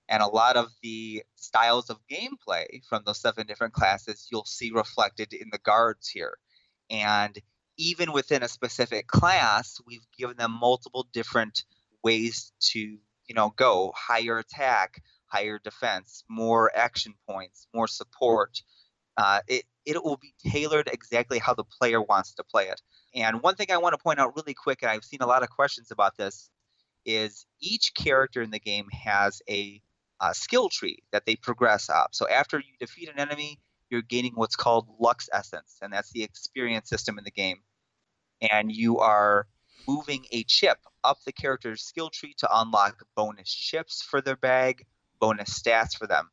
[0.09, 4.71] and a lot of the styles of gameplay from those seven different classes you'll see
[4.71, 6.39] reflected in the guards here.
[6.91, 7.39] And
[7.77, 11.65] even within a specific class, we've given them multiple different
[12.03, 18.63] ways to, you know, go higher attack, higher defense, more action points, more support.
[19.17, 22.81] Uh, it it will be tailored exactly how the player wants to play it.
[23.15, 25.43] And one thing I want to point out really quick, and I've seen a lot
[25.43, 26.51] of questions about this,
[27.07, 29.81] is each character in the game has a,
[30.21, 32.15] a skill tree that they progress up.
[32.15, 33.59] So after you defeat an enemy,
[33.91, 37.59] you're gaining what's called Lux Essence, and that's the experience system in the game.
[38.51, 39.47] And you are
[39.87, 44.85] moving a chip up the character's skill tree to unlock bonus chips for their bag,
[45.21, 46.31] bonus stats for them.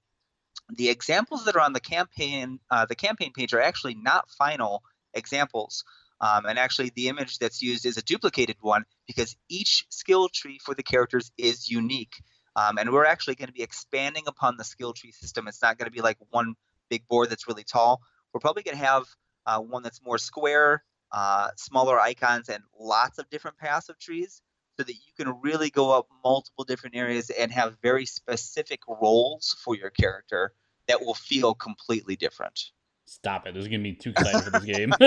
[0.70, 4.84] The examples that are on the campaign uh, the campaign page are actually not final
[5.14, 5.84] examples.
[6.22, 10.60] Um, and actually, the image that's used is a duplicated one because each skill tree
[10.64, 12.16] for the characters is unique.
[12.56, 15.48] Um, and we're actually going to be expanding upon the skill tree system.
[15.48, 16.56] It's not going to be like one
[16.90, 18.02] big board that's really tall.
[18.34, 19.04] We're probably going to have
[19.46, 24.42] uh, one that's more square, uh, smaller icons, and lots of different passive trees
[24.78, 29.56] so that you can really go up multiple different areas and have very specific roles
[29.64, 30.54] for your character
[30.88, 32.72] that will feel completely different.
[33.06, 33.54] Stop it.
[33.54, 34.92] This is going to be too exciting for this game.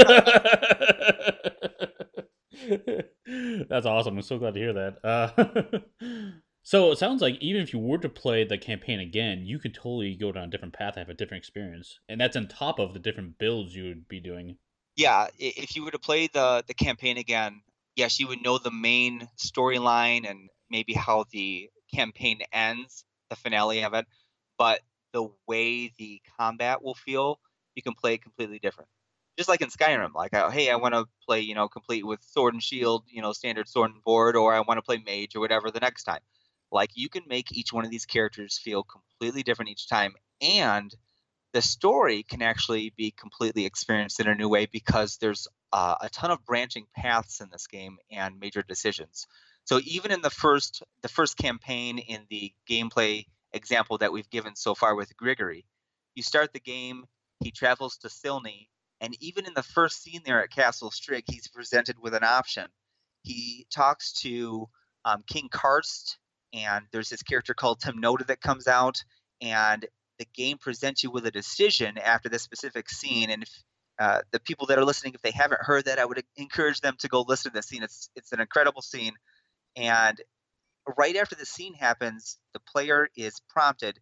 [3.68, 4.16] That's awesome.
[4.16, 5.04] I'm so glad to hear that.
[5.04, 5.78] Uh,
[6.68, 9.72] so it sounds like even if you were to play the campaign again, you could
[9.72, 11.98] totally go down a different path and have a different experience.
[12.11, 14.59] And that's on top of the different builds you would be doing.
[14.94, 17.62] Yeah, if you were to play the the campaign again,
[17.96, 23.83] yes, you would know the main storyline and maybe how the campaign ends, the finale
[23.83, 24.04] of it,
[24.59, 24.83] but
[25.14, 27.40] the way the combat will feel
[27.76, 28.90] you can play completely different.
[29.38, 32.22] Just like in Skyrim, like uh, hey, I want to play, you know, complete with
[32.22, 35.35] sword and shield, you know, standard sword and board, or I want to play mage
[35.35, 36.20] or whatever the next time.
[36.70, 40.94] Like you can make each one of these characters feel completely different each time, and
[41.52, 46.09] the story can actually be completely experienced in a new way because there's uh, a
[46.09, 49.26] ton of branching paths in this game and major decisions.
[49.64, 54.57] So even in the first the first campaign in the gameplay example that we've given
[54.57, 55.66] so far with Grigory,
[56.14, 57.04] you start the game
[57.40, 58.68] he travels to Cilney,
[59.00, 62.66] and even in the first scene there at Castle Strigg, he's presented with an option.
[63.22, 64.68] He talks to
[65.04, 66.18] um, King Karst,
[66.52, 69.02] and there's this character called Temnoda that comes out,
[69.40, 69.87] and
[70.18, 73.30] the game presents you with a decision after this specific scene.
[73.30, 73.50] And if
[73.98, 76.96] uh, the people that are listening, if they haven't heard that, I would encourage them
[77.00, 77.82] to go listen to the scene.
[77.82, 79.12] It's it's an incredible scene,
[79.76, 80.20] and
[80.96, 83.98] right after the scene happens, the player is prompted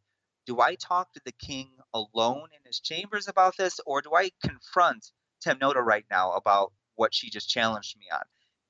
[0.46, 4.30] do I talk to the king alone in his chambers about this, or do I
[4.42, 5.10] confront
[5.44, 8.22] Temnoda right now about what she just challenged me on?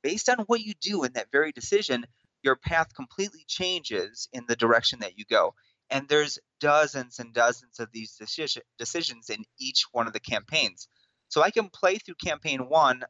[0.03, 2.07] Based on what you do in that very decision,
[2.47, 5.53] your path completely changes in the direction that you go.
[5.91, 10.89] And there's dozens and dozens of these decision, decisions in each one of the campaigns.
[11.29, 13.03] So I can play through campaign one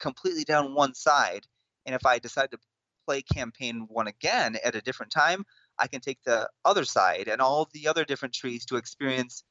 [0.00, 1.46] completely down one side.
[1.84, 2.58] And if I decide to
[3.06, 5.44] play campaign one again at a different time,
[5.78, 9.44] I can take the other side and all the other different trees to experience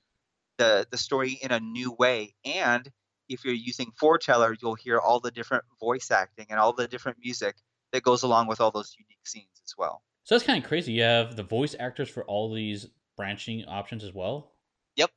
[0.57, 2.33] the the story in a new way.
[2.43, 2.89] And
[3.29, 7.19] if you're using forteller, you'll hear all the different voice acting and all the different
[7.23, 7.55] music
[7.91, 10.01] that goes along with all those unique scenes as well.
[10.23, 10.93] So that's kind of crazy.
[10.93, 14.51] You have the voice actors for all these branching options as well.
[14.95, 15.11] Yep,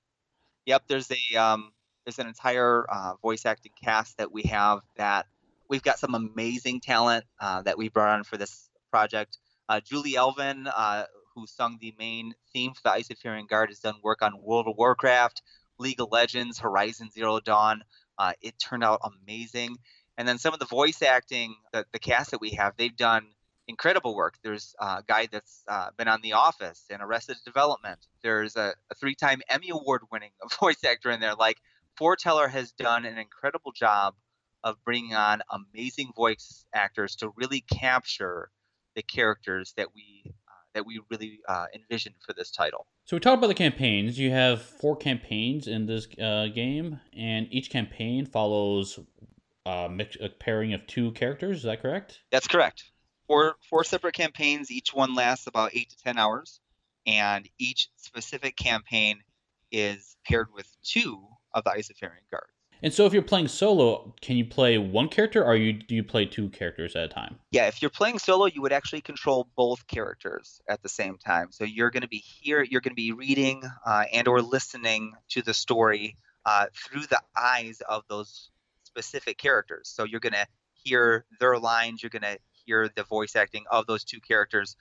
[0.66, 0.82] yep.
[0.88, 1.72] There's a um,
[2.04, 5.26] there's an entire uh, voice acting cast that we have that
[5.68, 9.38] we've got some amazing talent uh, that we brought on for this project.
[9.68, 11.04] Uh, Julie Elven, uh,
[11.34, 14.76] who sung the main theme for the Isofarian Guard, has done work on World of
[14.76, 15.42] Warcraft,
[15.78, 17.82] League of Legends, Horizon Zero Dawn.
[18.18, 19.76] Uh, it turned out amazing.
[20.20, 23.28] And then some of the voice acting, the, the cast that we have, they've done
[23.66, 24.34] incredible work.
[24.44, 27.98] There's a guy that's uh, been on The Office and Arrested Development.
[28.22, 31.36] There's a, a three-time Emmy Award-winning voice actor in there.
[31.36, 31.56] Like
[31.98, 34.14] Forteller has done an incredible job
[34.62, 38.50] of bringing on amazing voice actors to really capture
[38.94, 40.30] the characters that we uh,
[40.74, 42.86] that we really uh, envisioned for this title.
[43.06, 44.18] So we talked about the campaigns.
[44.18, 49.00] You have four campaigns in this uh, game, and each campaign follows
[49.66, 51.58] uh, mix, a pairing of two characters.
[51.58, 52.20] Is that correct?
[52.30, 52.84] That's correct.
[53.26, 54.70] Four four separate campaigns.
[54.70, 56.60] Each one lasts about eight to ten hours,
[57.06, 59.20] and each specific campaign
[59.70, 62.52] is paired with two of the Isofarian guards.
[62.82, 66.02] And so, if you're playing solo, can you play one character, or you do you
[66.02, 67.38] play two characters at a time?
[67.50, 71.48] Yeah, if you're playing solo, you would actually control both characters at the same time.
[71.50, 75.12] So you're going to be here, you're going to be reading uh, and or listening
[75.30, 78.50] to the story uh, through the eyes of those
[78.92, 79.88] specific characters.
[79.88, 83.86] So you're going to hear their lines, you're going to hear the voice acting of
[83.86, 84.76] those two characters.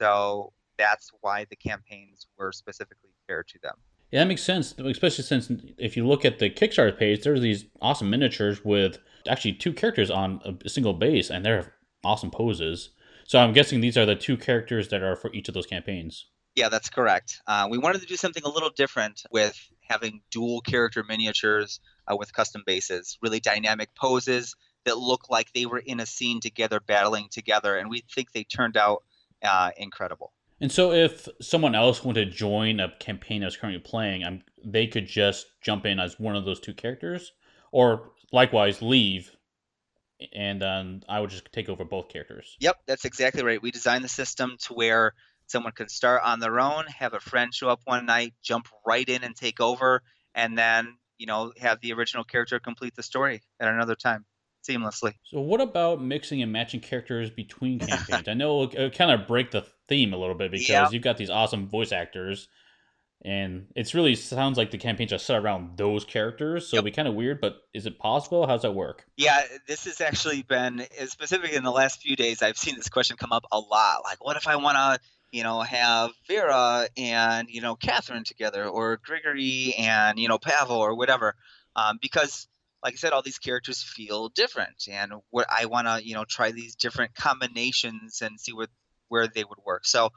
[0.00, 3.74] So that's why the campaigns were specifically paired to them.
[4.10, 7.66] Yeah, that makes sense, especially since if you look at the Kickstarter page, there's these
[7.80, 12.90] awesome miniatures with actually two characters on a single base, and they're awesome poses.
[13.26, 16.26] So I'm guessing these are the two characters that are for each of those campaigns.
[16.54, 17.40] Yeah, that's correct.
[17.46, 22.16] Uh, we wanted to do something a little different with having dual character miniatures uh,
[22.16, 26.80] with custom bases, really dynamic poses that look like they were in a scene together,
[26.80, 29.02] battling together, and we think they turned out
[29.42, 30.32] uh, incredible.
[30.60, 34.86] And so, if someone else wanted to join a campaign that's currently playing, um, they
[34.86, 37.32] could just jump in as one of those two characters,
[37.72, 39.32] or likewise leave,
[40.32, 42.56] and then I would just take over both characters.
[42.60, 43.60] Yep, that's exactly right.
[43.60, 45.14] We designed the system to where
[45.54, 49.08] someone can start on their own, have a friend show up one night, jump right
[49.08, 50.02] in and take over,
[50.34, 54.24] and then you know have the original character complete the story at another time
[54.68, 55.14] seamlessly.
[55.22, 58.26] So, what about mixing and matching characters between campaigns?
[58.26, 60.90] I know it, it kind of break the theme a little bit because yeah.
[60.90, 62.48] you've got these awesome voice actors,
[63.24, 66.66] and it's really sounds like the campaigns are set around those characters.
[66.66, 66.80] So, yep.
[66.80, 67.40] it'd be kind of weird.
[67.40, 68.44] But is it possible?
[68.48, 69.04] How's that work?
[69.16, 72.42] Yeah, this has actually been specifically in the last few days.
[72.42, 74.00] I've seen this question come up a lot.
[74.02, 74.98] Like, what if I want to
[75.34, 80.76] you know, have Vera and, you know, Catherine together or Gregory and, you know, Pavel
[80.76, 81.34] or whatever.
[81.74, 82.46] Um, because
[82.84, 86.24] like I said, all these characters feel different, and what I want to, you know,
[86.24, 88.68] try these different combinations and see what
[89.08, 89.86] where they would work.
[89.86, 90.10] So,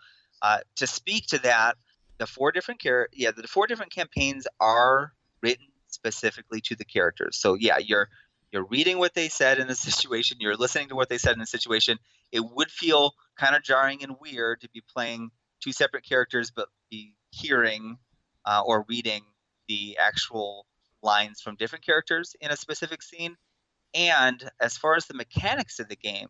[0.43, 1.77] uh, to speak to that,
[2.19, 7.37] the four different char- yeah, the four different campaigns are written specifically to the characters.
[7.37, 8.09] So, yeah, you're
[8.51, 11.41] you're reading what they said in a situation, you're listening to what they said in
[11.41, 11.97] a situation.
[12.31, 16.69] It would feel kind of jarring and weird to be playing two separate characters, but
[16.89, 17.97] be hearing
[18.45, 19.23] uh, or reading
[19.67, 20.65] the actual
[21.03, 23.35] lines from different characters in a specific scene.
[23.93, 26.29] And as far as the mechanics of the game,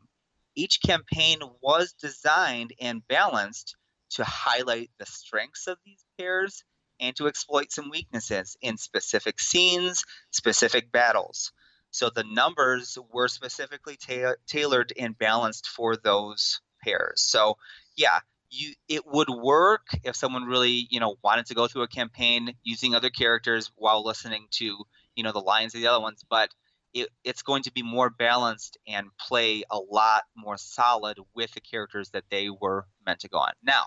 [0.56, 3.76] each campaign was designed and balanced
[4.12, 6.64] to highlight the strengths of these pairs
[7.00, 11.52] and to exploit some weaknesses in specific scenes, specific battles.
[11.92, 17.22] So the numbers were specifically ta- tailored and balanced for those pairs.
[17.22, 17.58] So,
[17.96, 18.20] yeah,
[18.50, 22.54] you it would work if someone really you know wanted to go through a campaign
[22.64, 24.78] using other characters while listening to
[25.16, 26.50] you know the lines of the other ones but
[26.94, 31.62] it, it's going to be more balanced and play a lot more solid with the
[31.62, 33.84] characters that they were meant to go on now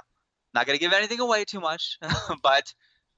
[0.52, 1.98] not going to give anything away too much
[2.42, 2.74] but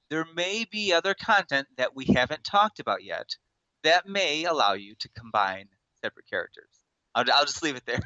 [0.09, 3.35] there may be other content that we haven't talked about yet
[3.83, 5.67] that may allow you to combine
[6.01, 6.82] separate characters
[7.15, 7.99] I'll, I'll just leave it there.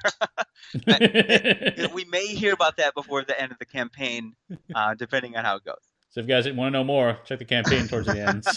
[1.93, 4.35] we may hear about that before the end of the campaign,
[4.73, 5.75] uh, depending on how it goes.
[6.09, 8.43] So if you guys want to know more, check the campaign towards the end.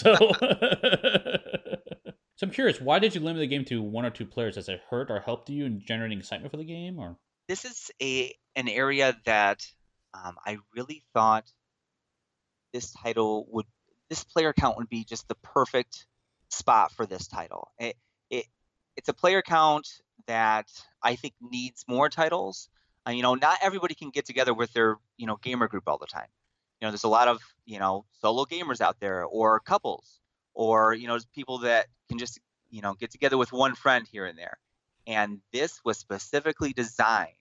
[2.35, 4.55] So, so I'm curious, why did you limit the game to one or two players?
[4.55, 7.17] Has it hurt or helped you in generating excitement for the game, or?
[7.47, 9.63] This is a an area that
[10.13, 11.45] um, I really thought
[12.73, 13.67] this title would,
[14.09, 16.07] this player count would be just the perfect
[16.49, 17.71] spot for this title.
[17.77, 17.95] It,
[18.31, 18.45] it
[18.97, 19.87] it's a player count
[20.27, 20.67] that
[21.01, 22.69] I think needs more titles.
[23.09, 26.05] You know, not everybody can get together with their you know gamer group all the
[26.05, 26.27] time.
[26.79, 30.19] You know, there's a lot of you know solo gamers out there, or couples,
[30.53, 34.25] or you know people that can just you know get together with one friend here
[34.25, 34.57] and there.
[35.07, 37.33] And this was specifically designed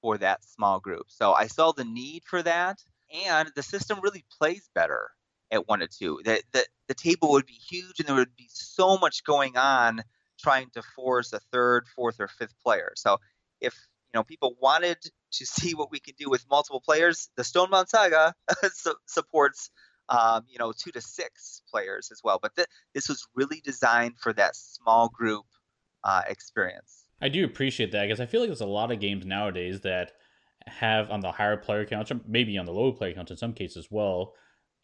[0.00, 1.06] for that small group.
[1.08, 2.82] So I saw the need for that,
[3.26, 5.10] and the system really plays better
[5.50, 6.20] at one to two.
[6.24, 10.02] The, the, the table would be huge, and there would be so much going on
[10.38, 12.92] trying to force a third, fourth, or fifth player.
[12.96, 13.18] So
[13.60, 13.74] if
[14.12, 17.88] you know people wanted to see what we can do with multiple players, the Stonebound
[17.88, 18.34] Saga
[18.72, 19.70] su- supports
[20.08, 22.38] um, you know two to six players as well.
[22.40, 25.44] But th- this was really designed for that small group
[26.04, 27.04] uh, experience.
[27.20, 30.12] I do appreciate that because I feel like there's a lot of games nowadays that
[30.66, 33.52] have on the higher player counts, or maybe on the lower player counts in some
[33.52, 34.34] cases as well,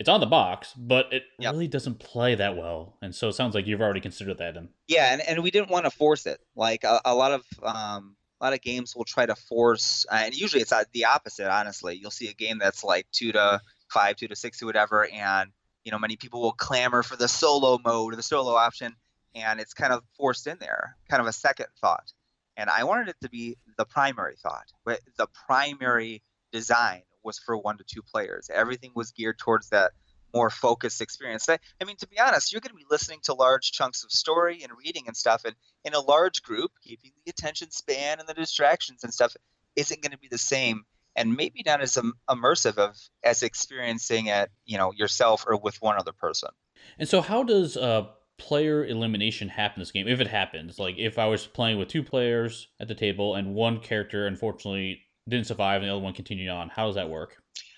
[0.03, 1.53] it's on the box, but it yep.
[1.53, 2.97] really doesn't play that well.
[3.03, 4.57] And so it sounds like you've already considered that.
[4.57, 4.69] In.
[4.89, 6.41] Yeah, and, and we didn't want to force it.
[6.57, 10.23] Like a, a lot of um, a lot of games will try to force, uh,
[10.25, 11.49] and usually it's the opposite.
[11.49, 13.61] Honestly, you'll see a game that's like two to
[13.93, 15.53] five, two to six, or whatever, and
[15.85, 18.97] you know many people will clamor for the solo mode or the solo option,
[19.37, 22.13] and it's kind of forced in there, kind of a second thought.
[22.57, 27.79] And I wanted it to be the primary thought, the primary design was for one
[27.79, 28.51] to two players.
[28.53, 29.93] Everything was geared towards that
[30.35, 31.49] more focused experience.
[31.49, 34.11] I, I mean, to be honest, you're going to be listening to large chunks of
[34.11, 35.55] story and reading and stuff, and
[35.85, 39.37] in a large group, keeping the attention span and the distractions and stuff
[39.77, 40.85] isn't going to be the same,
[41.17, 41.99] and maybe not as
[42.29, 46.51] immersive of as experiencing it, you know, yourself or with one other person.
[46.99, 48.07] And so, how does uh,
[48.39, 50.09] player elimination happen in this game?
[50.09, 53.55] If it happens, like if I was playing with two players at the table and
[53.55, 57.37] one character unfortunately didn't survive and the other one continued on, how does that work?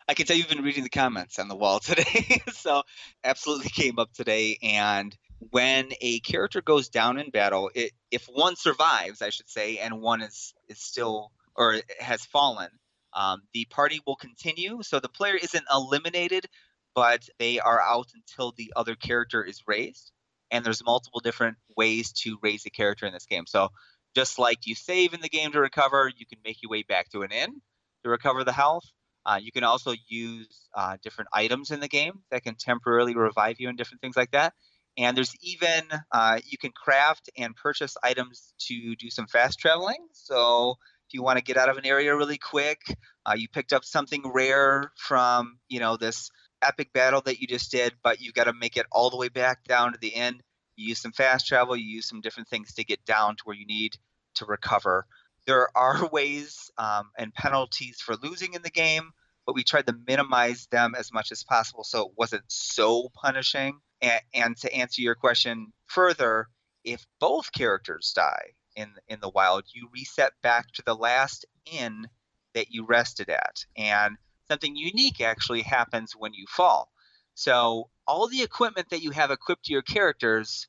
[0.08, 2.42] I can tell you've been reading the comments on the wall today.
[2.52, 2.82] so
[3.22, 4.58] absolutely came up today.
[4.62, 5.16] And
[5.50, 10.00] when a character goes down in battle, it, if one survives, I should say, and
[10.00, 12.68] one is is still or has fallen,
[13.12, 14.82] um, the party will continue.
[14.82, 16.46] So the player isn't eliminated,
[16.94, 20.10] but they are out until the other character is raised.
[20.50, 23.46] And there's multiple different ways to raise a character in this game.
[23.46, 23.70] So
[24.14, 27.10] just like you save in the game to recover, you can make your way back
[27.10, 27.60] to an inn
[28.04, 28.84] to recover the health.
[29.26, 33.56] Uh, you can also use uh, different items in the game that can temporarily revive
[33.58, 34.52] you and different things like that.
[34.96, 40.06] And there's even uh, you can craft and purchase items to do some fast traveling.
[40.12, 40.76] So
[41.08, 42.80] if you want to get out of an area really quick,
[43.26, 46.30] uh, you picked up something rare from you know this
[46.62, 49.28] epic battle that you just did, but you've got to make it all the way
[49.28, 50.42] back down to the end.
[50.76, 53.56] You use some fast travel, you use some different things to get down to where
[53.56, 53.96] you need
[54.34, 55.06] to recover.
[55.46, 59.10] There are ways um, and penalties for losing in the game,
[59.46, 63.78] but we tried to minimize them as much as possible so it wasn't so punishing.
[64.00, 66.48] And, and to answer your question further,
[66.84, 72.06] if both characters die in in the wild, you reset back to the last inn
[72.54, 74.16] that you rested at, and
[74.48, 76.90] something unique actually happens when you fall.
[77.34, 80.68] So all the equipment that you have equipped to your characters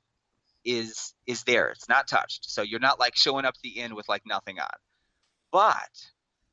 [0.64, 1.70] is is there.
[1.70, 2.50] It's not touched.
[2.50, 4.68] So you're not like showing up the end with like nothing on.
[5.52, 5.90] But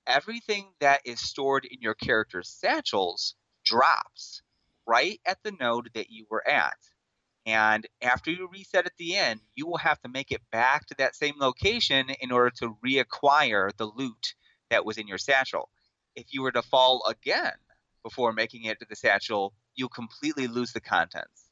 [0.07, 3.35] everything that is stored in your character's satchels
[3.65, 4.43] drops
[4.87, 6.77] right at the node that you were at.
[7.47, 10.95] And after you reset at the end, you will have to make it back to
[10.99, 14.35] that same location in order to reacquire the loot
[14.71, 15.69] that was in your satchel.
[16.15, 17.55] If you were to fall again
[18.05, 21.51] before making it to the satchel, you'll completely lose the contents.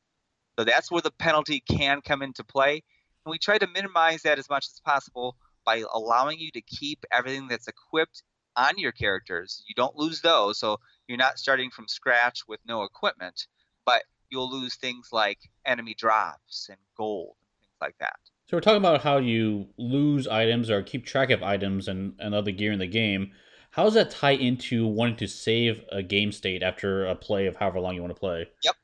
[0.58, 2.82] So that's where the penalty can come into play.
[3.24, 7.04] And we try to minimize that as much as possible by allowing you to keep
[7.12, 8.22] everything that's equipped
[8.56, 9.62] on your characters.
[9.68, 13.46] You don't lose those, so you're not starting from scratch with no equipment,
[13.86, 18.18] but you'll lose things like enemy drops and gold and things like that.
[18.48, 22.34] So we're talking about how you lose items or keep track of items and, and
[22.34, 23.32] other gear in the game.
[23.70, 27.56] How does that tie into wanting to save a game state after a play of
[27.56, 28.46] however long you want to play?
[28.64, 28.74] Yep.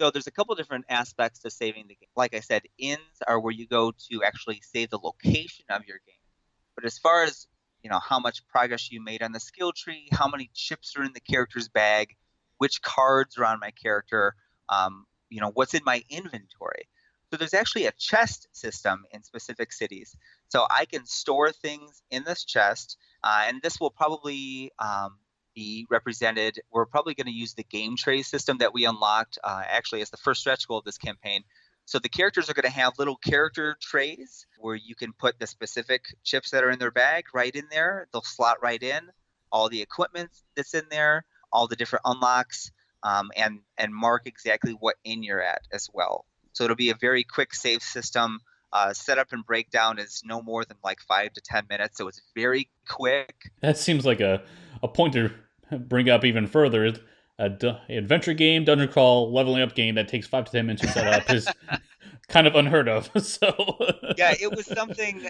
[0.00, 2.08] So there's a couple different aspects to saving the game.
[2.16, 5.98] Like I said, inns are where you go to actually save the location of your
[6.06, 6.16] game.
[6.74, 7.46] But as far as
[7.82, 11.04] you know how much progress you made on the skill tree, how many chips are
[11.04, 12.16] in the character's bag,
[12.56, 14.34] which cards are on my character,
[14.70, 16.88] um, you know what's in my inventory.
[17.30, 20.16] So there's actually a chest system in specific cities.
[20.48, 25.18] So I can store things in this chest, uh, and this will probably um,
[25.54, 26.60] be represented.
[26.72, 30.10] We're probably going to use the game tray system that we unlocked uh, actually as
[30.10, 31.44] the first stretch goal of this campaign.
[31.84, 35.46] So the characters are going to have little character trays where you can put the
[35.46, 38.06] specific chips that are in their bag right in there.
[38.12, 39.10] They'll slot right in.
[39.52, 42.70] All the equipment that's in there, all the different unlocks,
[43.02, 46.26] um, and and mark exactly what in you're at as well.
[46.52, 48.40] So it'll be a very quick save system.
[48.72, 52.22] Uh, setup and breakdown is no more than like five to ten minutes, so it's
[52.36, 53.50] very quick.
[53.62, 54.42] That seems like a,
[54.82, 55.32] a point to
[55.76, 56.94] bring up even further
[57.40, 60.82] a d- adventure game, dungeon crawl, leveling up game that takes five to ten minutes
[60.82, 61.48] to set up is
[62.28, 63.10] kind of unheard of.
[63.20, 63.76] So
[64.16, 65.26] yeah, it was something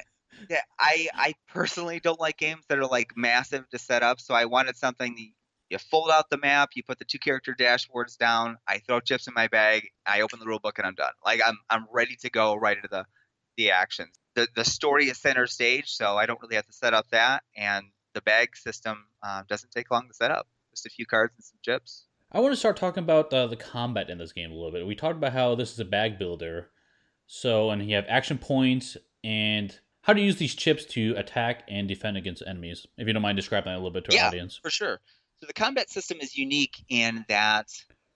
[0.49, 4.21] that I I personally don't like games that are like massive to set up.
[4.21, 5.27] So I wanted something that
[5.71, 9.29] you fold out the map, you put the two character dashboards down, I throw chips
[9.29, 11.13] in my bag, I open the rule book, and I'm done.
[11.25, 13.07] Like I'm I'm ready to go right into the
[13.57, 14.15] the actions.
[14.35, 17.45] The the story is center stage, so I don't really have to set up that,
[17.57, 21.33] and the bag system uh, doesn't take long to set up just a few cards
[21.37, 22.07] and some chips.
[22.33, 24.87] I want to start talking about uh, the combat in this game a little bit.
[24.87, 26.71] We talked about how this is a bag builder,
[27.27, 31.87] so and you have action points and how to use these chips to attack and
[31.87, 32.87] defend against enemies.
[32.97, 34.59] If you don't mind describing that a little bit to yeah, our audience.
[34.63, 35.01] for sure.
[35.41, 37.69] So the combat system is unique in that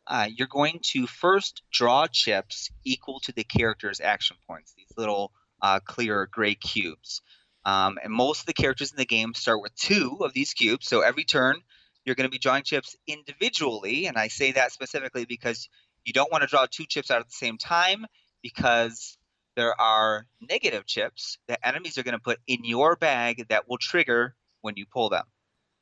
[0.06, 4.74] uh, you're going to first draw chips equal to the character's action points.
[4.76, 7.22] These little uh, clear gray cubes.
[7.64, 10.86] Um, and most of the characters in the game start with two of these cubes.
[10.86, 11.56] So every turn,
[12.04, 14.06] you're going to be drawing chips individually.
[14.06, 15.70] And I say that specifically because
[16.04, 18.04] you don't want to draw two chips out at the same time
[18.42, 19.16] because
[19.56, 23.78] there are negative chips that enemies are going to put in your bag that will
[23.78, 25.24] trigger when you pull them.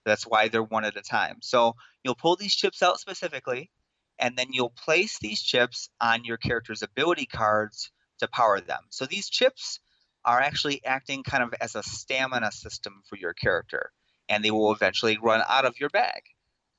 [0.05, 1.39] That's why they're one at a time.
[1.43, 3.71] So you'll pull these chips out specifically,
[4.19, 7.91] and then you'll place these chips on your character's ability cards
[8.21, 8.81] to power them.
[8.91, 9.81] So these chips
[10.25, 13.91] are actually acting kind of as a stamina system for your character
[14.29, 16.23] and they will eventually run out of your bag.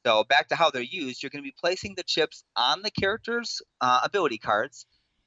[0.05, 2.91] So back to how they're used, you're going to be placing the chips on the
[2.91, 4.85] character's uh, ability cards,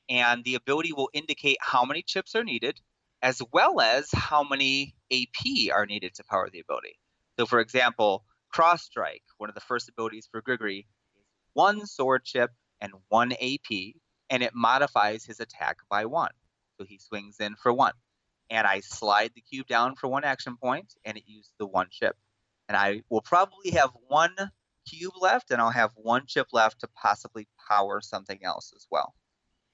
[0.09, 2.81] and the ability will indicate how many chips are needed,
[3.23, 6.99] as well as how many AP are needed to power the ability.
[7.39, 10.87] So, for example, Cross Strike, one of the first abilities for Grigori,
[11.19, 13.95] is one sword chip and one AP,
[14.31, 16.33] and it modifies his attack by one.
[16.79, 17.93] So he swings in for one.
[18.51, 21.89] And I slide the cube down for one action point, and it used the one
[21.91, 22.17] chip.
[22.69, 24.35] And I will probably have one
[24.89, 29.15] cube left, and I'll have one chip left to possibly power something else as well.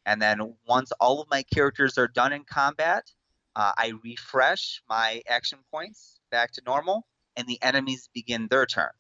[0.04, 3.10] And then once all of my characters are done in combat,
[3.54, 7.06] uh, I refresh my action points back to normal,
[7.36, 8.90] and the enemies begin their turn.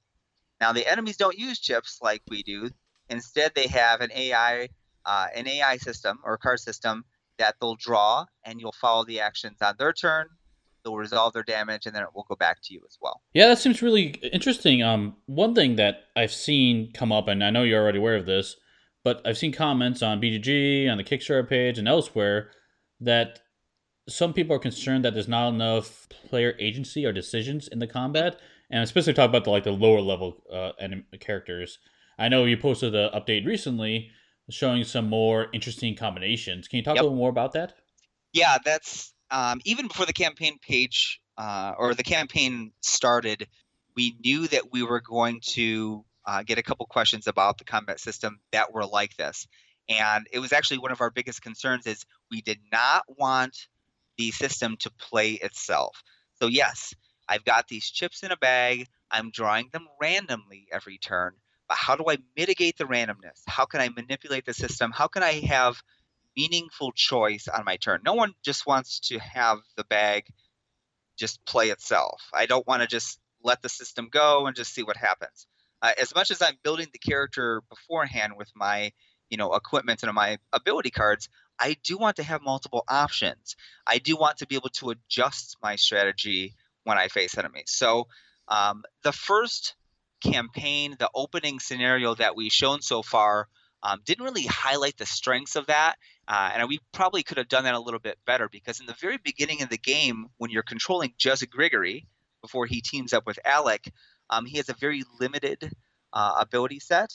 [0.60, 2.70] Now the enemies don't use chips like we do.
[3.08, 4.68] Instead, they have an AI,
[5.04, 7.04] uh, an AI system or card system
[7.38, 10.28] that they'll draw, and you'll follow the actions on their turn.
[10.84, 13.22] They'll resolve their damage, and then it will go back to you as well.
[13.34, 14.82] Yeah, that seems really interesting.
[14.82, 18.26] Um, one thing that I've seen come up, and I know you're already aware of
[18.26, 18.56] this,
[19.04, 22.50] but I've seen comments on BGG, on the Kickstarter page, and elsewhere
[23.00, 23.40] that
[24.08, 28.38] some people are concerned that there's not enough player agency or decisions in the combat,
[28.70, 31.78] and especially talk about the like the lower level uh, enemy characters.
[32.18, 34.10] I know you posted an update recently
[34.50, 36.68] showing some more interesting combinations.
[36.68, 37.02] Can you talk yep.
[37.02, 37.74] a little more about that?
[38.32, 43.46] Yeah, that's um, even before the campaign page uh, or the campaign started,
[43.96, 48.00] we knew that we were going to uh, get a couple questions about the combat
[48.00, 49.46] system that were like this.
[49.88, 53.66] And it was actually one of our biggest concerns is we did not want
[54.22, 56.02] the system to play itself.
[56.40, 56.94] So yes,
[57.28, 58.86] I've got these chips in a bag.
[59.10, 61.32] I'm drawing them randomly every turn.
[61.68, 63.42] But how do I mitigate the randomness?
[63.46, 64.90] How can I manipulate the system?
[64.92, 65.76] How can I have
[66.36, 68.00] meaningful choice on my turn?
[68.04, 70.24] No one just wants to have the bag
[71.18, 72.22] just play itself.
[72.34, 75.46] I don't want to just let the system go and just see what happens.
[75.80, 78.92] Uh, as much as I'm building the character beforehand with my
[79.30, 81.28] you know equipment and my ability cards,
[81.62, 83.54] I do want to have multiple options.
[83.86, 87.66] I do want to be able to adjust my strategy when I face enemies.
[87.68, 88.08] So
[88.48, 89.76] um, the first
[90.24, 93.46] campaign, the opening scenario that we've shown so far,
[93.84, 95.94] um, didn't really highlight the strengths of that.
[96.26, 98.96] Uh, and we probably could have done that a little bit better because in the
[99.00, 102.06] very beginning of the game, when you're controlling just Grigori
[102.40, 103.88] before he teams up with Alec,
[104.30, 105.70] um, he has a very limited
[106.12, 107.12] uh, ability set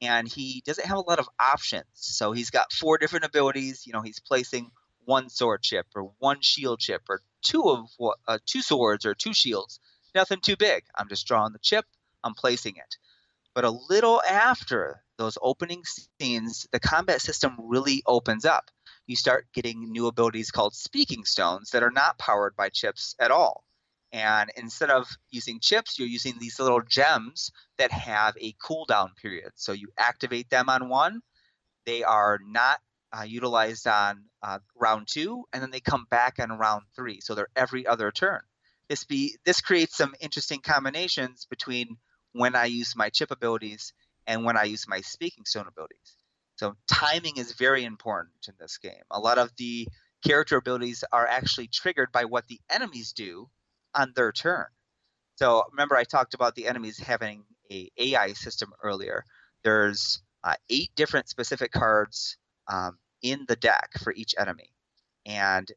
[0.00, 1.86] and he doesn't have a lot of options.
[1.94, 3.86] So he's got four different abilities.
[3.86, 4.70] You know, he's placing
[5.04, 7.88] one sword chip or one shield chip or two of
[8.26, 9.80] uh, two swords or two shields.
[10.14, 10.84] Nothing too big.
[10.96, 11.84] I'm just drawing the chip.
[12.22, 12.96] I'm placing it.
[13.54, 15.82] But a little after those opening
[16.20, 18.70] scenes, the combat system really opens up.
[19.06, 23.30] You start getting new abilities called speaking stones that are not powered by chips at
[23.30, 23.64] all.
[24.12, 29.52] And instead of using chips, you're using these little gems that have a cooldown period.
[29.56, 31.20] So you activate them on one,
[31.84, 32.80] they are not
[33.16, 37.20] uh, utilized on uh, round two, and then they come back on round three.
[37.20, 38.40] So they're every other turn.
[38.88, 41.96] This be this creates some interesting combinations between
[42.32, 43.92] when I use my chip abilities
[44.26, 46.16] and when I use my speaking stone abilities.
[46.56, 49.04] So timing is very important in this game.
[49.10, 49.88] A lot of the
[50.24, 53.48] character abilities are actually triggered by what the enemies do
[53.94, 54.66] on their turn.
[55.36, 59.24] So remember, I talked about the enemies having a AI system earlier.
[59.62, 62.36] There's uh, eight different specific cards
[62.66, 64.72] um, in the deck for each enemy,
[65.26, 65.70] and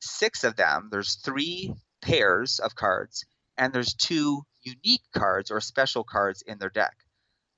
[0.00, 0.88] six of them.
[0.90, 3.24] There's three pairs of cards,
[3.56, 6.96] and there's two unique cards or special cards in their deck.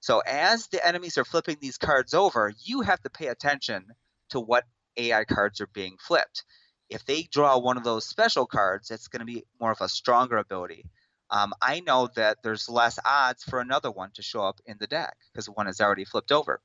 [0.01, 3.87] So as the enemies are flipping these cards over, you have to pay attention
[4.31, 4.65] to what
[4.97, 6.45] AI cards are being flipped
[6.91, 9.89] if they draw one of those special cards, it's going to be more of a
[9.89, 10.85] stronger ability.
[11.31, 14.87] Um, I know that there's less odds for another one to show up in the
[14.87, 16.61] deck because one is already flipped over.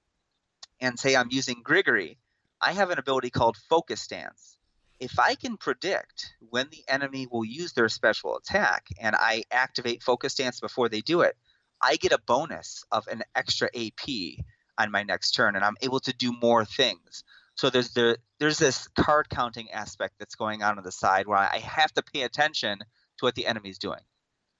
[0.80, 2.17] And say I'm using Grigori,
[2.61, 4.57] I have an ability called Focus Stance.
[4.99, 10.03] If I can predict when the enemy will use their special attack and I activate
[10.03, 11.36] Focus Stance before they do it,
[11.82, 14.45] I get a bonus of an extra AP
[14.78, 17.26] on my next turn and I'm able to do more things.
[17.55, 21.37] So there's the there's this card counting aspect that's going on on the side where
[21.37, 24.01] I have to pay attention to what the enemy's doing.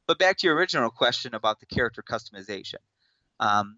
[0.07, 2.75] But back to your original question about the character customization.
[3.39, 3.77] Um,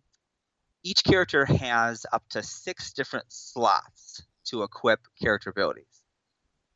[0.83, 6.01] each character has up to six different slots to equip character abilities.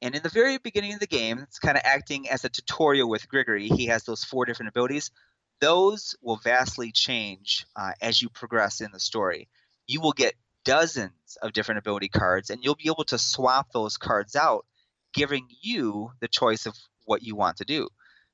[0.02, 3.10] And in the very beginning of the game, it's kind of acting as a tutorial
[3.10, 3.68] with Grigori.
[3.68, 5.12] He has those four different abilities.
[5.60, 9.50] Those will vastly change uh, as you progress in the story.
[9.88, 10.36] You will get
[10.66, 14.66] dozens of different ability cards, and you'll be able to swap those cards out,
[15.14, 17.88] giving you the choice of what you want to do.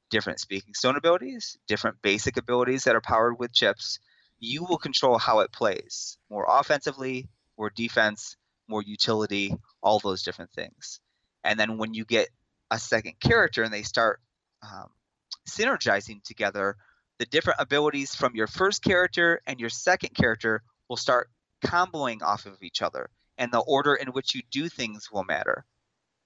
[0.09, 3.99] Different speaking stone abilities, different basic abilities that are powered with chips.
[4.39, 8.35] You will control how it plays more offensively, more defense,
[8.67, 10.99] more utility, all those different things.
[11.43, 12.29] And then when you get
[12.71, 14.19] a second character and they start
[14.63, 14.89] um,
[15.47, 16.75] synergizing together,
[17.19, 21.29] the different abilities from your first character and your second character will start
[21.65, 25.65] comboing off of each other, and the order in which you do things will matter.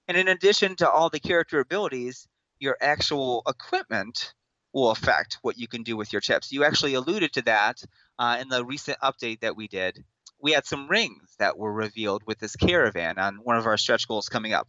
[0.08, 2.28] And in addition to all the character abilities,
[2.58, 4.34] your actual equipment
[4.72, 6.52] will affect what you can do with your chips.
[6.52, 7.82] You actually alluded to that
[8.18, 10.04] uh, in the recent update that we did.
[10.40, 14.08] We had some rings that were revealed with this caravan on one of our stretch
[14.08, 14.68] goals coming up.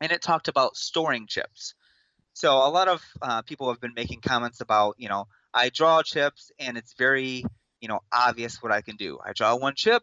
[0.00, 1.74] And it talked about storing chips.
[2.32, 6.02] So a lot of uh, people have been making comments about, you know, I draw
[6.02, 7.44] chips and it's very,
[7.80, 9.18] you know, obvious what I can do.
[9.24, 10.02] I draw one chip.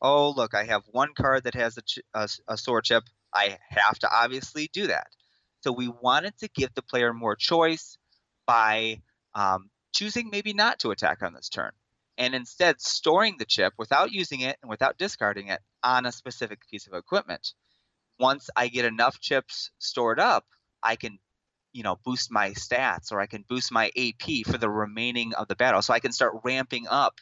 [0.00, 3.04] Oh, look, I have one card that has a, ch- a, a sword chip.
[3.34, 5.08] I have to obviously do that.
[5.60, 7.98] So we wanted to give the player more choice
[8.46, 9.00] by
[9.34, 11.72] um, choosing maybe not to attack on this turn
[12.18, 16.60] and instead storing the chip without using it and without discarding it on a specific
[16.70, 17.52] piece of equipment.
[18.18, 20.46] Once I get enough chips stored up,
[20.82, 21.18] I can
[21.76, 25.46] you know boost my stats or I can boost my AP for the remaining of
[25.46, 25.82] the battle.
[25.82, 27.20] So I can start ramping up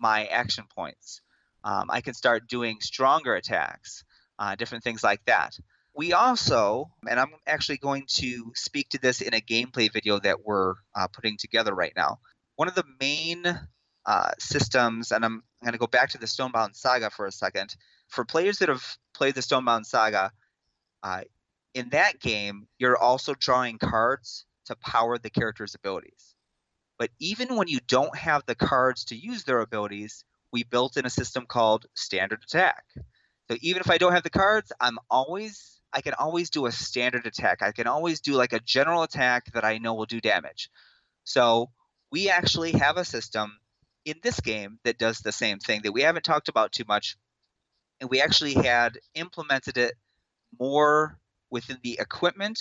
[0.00, 1.20] my action points.
[1.62, 4.02] Um, I can start doing stronger attacks,
[4.40, 5.56] uh, different things like that.
[5.94, 10.44] We also, and I'm actually going to speak to this in a gameplay video that
[10.44, 12.18] we're uh, putting together right now.
[12.56, 13.44] One of the main
[14.04, 17.32] uh, systems, and I'm, I'm going to go back to the Stonebound Saga for a
[17.32, 17.76] second.
[18.08, 18.84] For players that have
[19.14, 20.32] played the Stonebound Saga,
[21.04, 21.20] uh,
[21.74, 26.34] in that game, you're also drawing cards to power the character's abilities.
[26.98, 31.06] But even when you don't have the cards to use their abilities, we built in
[31.06, 32.84] a system called standard attack.
[33.50, 36.72] So even if I don't have the cards, I'm always I can always do a
[36.72, 37.60] standard attack.
[37.60, 40.70] I can always do like a general attack that I know will do damage.
[41.24, 41.70] So
[42.10, 43.58] we actually have a system
[44.04, 47.16] in this game that does the same thing that we haven't talked about too much.
[48.00, 49.94] And we actually had implemented it
[50.58, 51.18] more
[51.52, 52.58] within the equipment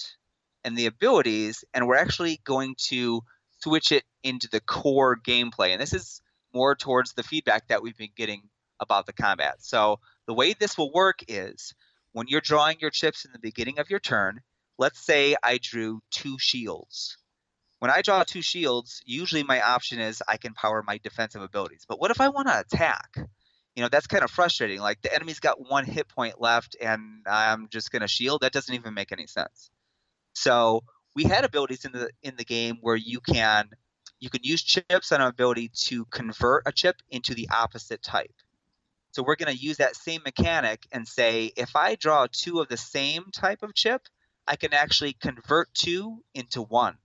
[0.63, 3.21] and the abilities, and we're actually going to
[3.61, 5.69] switch it into the core gameplay.
[5.69, 6.21] And this is
[6.53, 8.43] more towards the feedback that we've been getting
[8.79, 9.55] about the combat.
[9.59, 11.73] So the way this will work is
[12.11, 14.41] when you're drawing your chips in the beginning of your turn,
[14.77, 17.17] let's say I drew two shields.
[17.79, 21.85] When I draw two shields, usually my option is I can power my defensive abilities.
[21.87, 23.17] But what if I want to attack?
[23.75, 24.79] You know, that's kind of frustrating.
[24.79, 28.41] Like the enemy's got one hit point left and I'm just going to shield.
[28.41, 29.69] That doesn't even make any sense.
[30.33, 30.83] So,
[31.15, 33.69] we had abilities in the in the game where you can
[34.19, 38.33] you can use chips on an ability to convert a chip into the opposite type.
[39.11, 42.69] So we're going to use that same mechanic and say if I draw two of
[42.69, 44.03] the same type of chip,
[44.47, 46.97] I can actually convert two into one.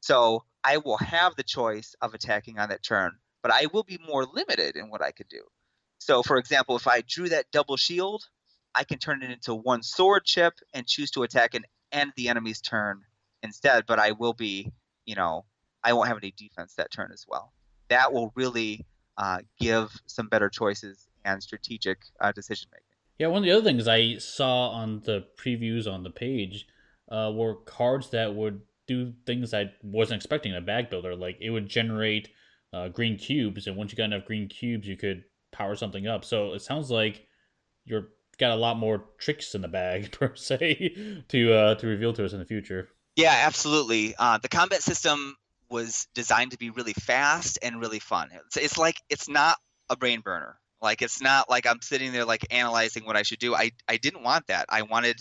[0.00, 3.12] So I will have the choice of attacking on that turn,
[3.42, 5.42] but I will be more limited in what I could do.
[5.98, 8.24] So, for example, if I drew that double shield,
[8.74, 12.28] I can turn it into one sword chip and choose to attack and end the
[12.28, 13.02] enemy's turn
[13.42, 14.72] instead, but I will be,
[15.04, 15.44] you know,
[15.82, 17.52] I won't have any defense that turn as well.
[17.88, 18.84] That will really
[19.16, 22.84] uh, give some better choices and strategic uh, decision making.
[23.18, 26.66] Yeah, one of the other things I saw on the previews on the page
[27.10, 31.16] uh, were cards that would do things I wasn't expecting in a bag builder.
[31.16, 32.28] Like it would generate
[32.72, 35.24] uh, green cubes, and once you got enough green cubes, you could
[35.56, 36.24] power something up.
[36.24, 37.26] So it sounds like
[37.84, 42.12] you're got a lot more tricks in the bag per se to uh, to reveal
[42.14, 42.88] to us in the future.
[43.16, 44.14] Yeah, absolutely.
[44.18, 45.36] Uh, the combat system
[45.70, 48.28] was designed to be really fast and really fun.
[48.32, 49.56] It's, it's like it's not
[49.88, 50.58] a brain burner.
[50.82, 53.54] Like it's not like I'm sitting there like analyzing what I should do.
[53.54, 54.66] I I didn't want that.
[54.68, 55.16] I wanted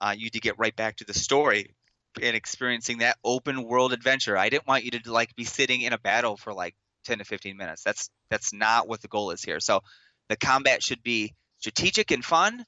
[0.00, 1.74] uh, you to get right back to the story
[2.20, 4.36] and experiencing that open world adventure.
[4.36, 6.74] I didn't want you to like be sitting in a battle for like
[7.08, 7.82] 10 to 15 minutes.
[7.82, 9.60] That's that's not what the goal is here.
[9.60, 9.80] So
[10.28, 12.64] the combat should be strategic and fun,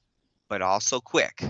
[0.49, 1.43] but also quick,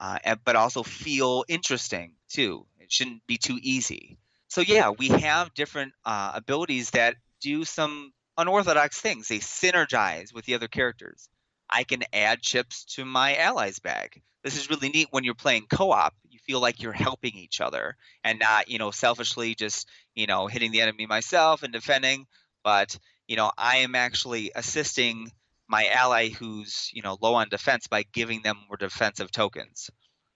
[0.00, 2.66] uh, and, but also feel interesting too.
[2.80, 4.18] It shouldn't be too easy.
[4.48, 9.28] So yeah, we have different uh, abilities that do some unorthodox things.
[9.28, 11.28] They synergize with the other characters.
[11.70, 14.20] I can add chips to my allies bag.
[14.42, 16.14] This is really neat when you're playing co-op.
[16.46, 20.72] Feel like you're helping each other and not, you know, selfishly just, you know, hitting
[20.72, 22.26] the enemy myself and defending,
[22.64, 25.30] but, you know, I am actually assisting
[25.68, 29.90] my ally who's, you know, low on defense by giving them more defensive tokens.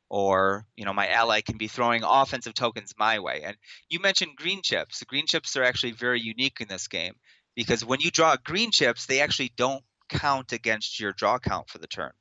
[0.09, 3.43] Or, you know, my ally can be throwing offensive tokens my way.
[3.45, 3.57] And
[3.89, 5.03] you mentioned green chips.
[5.03, 7.15] Green chips are actually very unique in this game
[7.57, 11.79] because when you draw green chips, they actually don't count against your draw count for
[11.79, 12.13] the turn.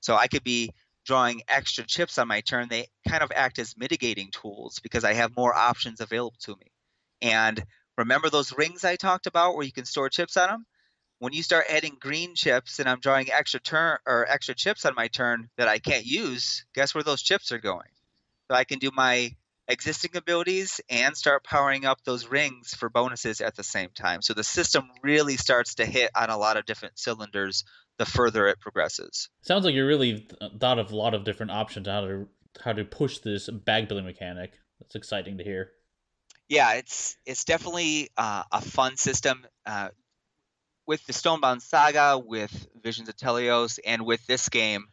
[0.00, 0.70] So I could be
[1.04, 5.14] drawing extra chips on my turn, they kind of act as mitigating tools because I
[5.14, 6.72] have more options available to me.
[7.22, 7.62] And
[7.96, 10.66] remember those rings I talked about where you can store chips on them?
[11.24, 14.94] when you start adding green chips and I'm drawing extra turn or extra chips on
[14.94, 17.88] my turn that I can't use, guess where those chips are going?
[18.50, 19.34] So I can do my
[19.66, 24.20] existing abilities and start powering up those rings for bonuses at the same time.
[24.20, 27.64] So the system really starts to hit on a lot of different cylinders
[27.98, 29.28] the further it progresses.
[29.42, 30.26] Sounds like you really
[30.60, 32.28] thought of a lot of different options how to
[32.62, 34.52] how to push this bag building mechanic.
[34.80, 35.70] That's exciting to hear.
[36.48, 39.44] Yeah, it's it's definitely uh, a fun system.
[39.64, 39.88] Uh,
[40.86, 44.84] with the Stonebound Saga, with Visions of Teleos, and with this game,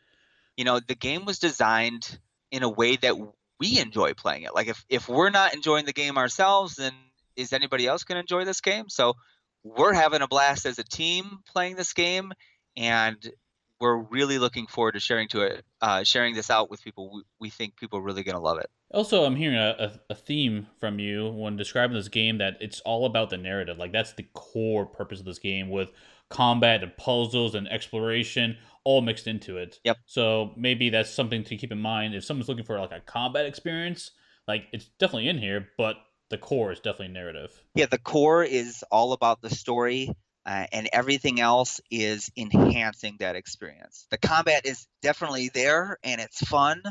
[0.56, 3.16] you know, the game was designed in a way that
[3.60, 4.56] we enjoy playing it.
[4.56, 6.94] Like if if we're not enjoying the game ourselves, then
[7.36, 8.90] is anybody else going to enjoy this game?
[8.90, 9.16] So
[9.64, 12.32] we're having a blast as a team playing this game,
[12.78, 13.32] and
[13.80, 17.12] we're really looking forward to sharing to it, uh, sharing this out with people.
[17.14, 18.70] We, we think people are really going to love it.
[18.94, 22.80] Also, I'm hearing a, a, a, theme from you when describing this game that it's
[22.82, 23.78] all about the narrative.
[23.78, 25.90] Like that's the core purpose of this game with
[26.30, 29.80] combat and puzzles and exploration all mixed into it.
[29.84, 29.98] Yep.
[30.06, 33.46] So maybe that's something to keep in mind if someone's looking for like a combat
[33.46, 34.12] experience.
[34.48, 35.96] Like it's definitely in here, but
[36.30, 37.52] the core is definitely narrative.
[37.76, 40.10] Yeah, the core is all about the story.
[40.46, 44.08] Uh, and everything else is enhancing that experience.
[44.10, 46.82] The combat is definitely there and it's fun,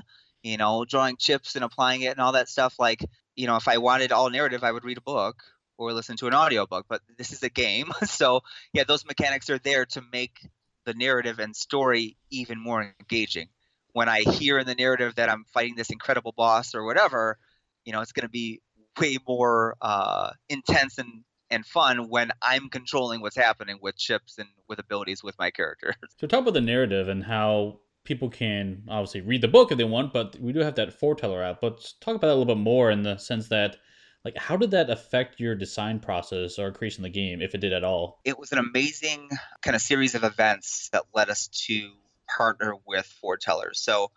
[0.43, 2.77] you know, drawing chips and applying it and all that stuff.
[2.79, 5.43] Like, you know, if I wanted all narrative, I would read a book
[5.79, 7.91] or listen to an audiobook, but this is a game.
[8.07, 8.43] So,
[8.73, 10.39] yeah, those mechanics are there to make
[10.85, 13.49] the narrative and story even more engaging.
[13.93, 17.39] When I hear in the narrative that I'm fighting this incredible boss or whatever,
[17.85, 18.61] you know, it's going to be
[19.01, 24.49] way more uh, intense and and fun when I'm controlling what's happening with chips and
[24.69, 25.95] with abilities with my character.
[26.19, 29.85] So talk about the narrative and how people can obviously read the book if they
[29.85, 31.61] want, but we do have that forteller app.
[31.61, 33.77] But talk about that a little bit more in the sense that
[34.25, 37.73] like how did that affect your design process or creation the game if it did
[37.73, 39.29] at all it was an amazing
[39.63, 41.91] kind of series of events that led us to
[42.37, 44.11] partner with fortellers so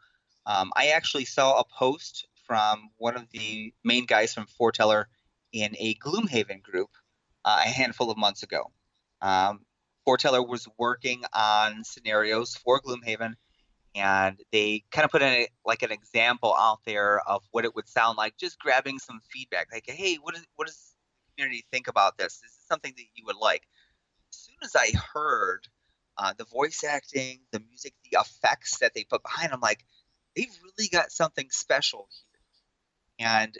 [0.45, 5.07] um, i actually saw a post from one of the main guys from forteller
[5.51, 6.89] in a gloomhaven group
[7.45, 8.71] uh, a handful of months ago.
[9.21, 9.61] Um,
[10.05, 13.35] forteller was working on scenarios for gloomhaven
[13.95, 17.87] and they kind of put in like an example out there of what it would
[17.87, 20.93] sound like just grabbing some feedback like hey what, is, what does
[21.37, 22.33] the community think about this?
[22.35, 23.63] Is this something that you would like?
[24.31, 25.67] As soon as i heard
[26.17, 29.85] uh, the voice acting the music the effects that they put behind I'm like
[30.35, 32.07] they've really got something special
[33.17, 33.27] here.
[33.27, 33.57] And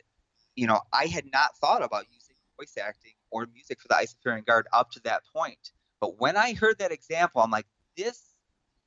[0.55, 4.45] you know i had not thought about using voice acting or music for the Isofarian
[4.45, 5.71] Guard up to that point.
[5.99, 7.67] But when i heard that example i'm like
[7.97, 8.21] this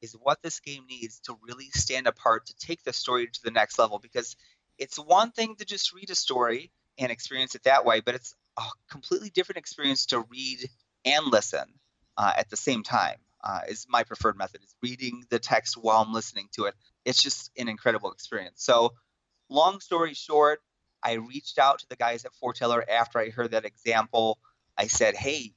[0.03, 3.51] is what this game needs to really stand apart to take the story to the
[3.51, 3.99] next level.
[3.99, 4.36] Because
[4.78, 8.34] it's one thing to just read a story and experience it that way but it's
[8.59, 10.68] a completely different experience to read
[11.05, 11.64] and listen
[12.16, 16.03] uh, at the same time uh, is my preferred method is reading the text while
[16.03, 16.74] i'm listening to it.
[17.05, 18.62] It's just an incredible experience.
[18.64, 18.94] So
[19.49, 20.61] long story short
[21.03, 24.38] i reached out to the guys at forteller after i heard that example
[24.76, 25.53] i said hey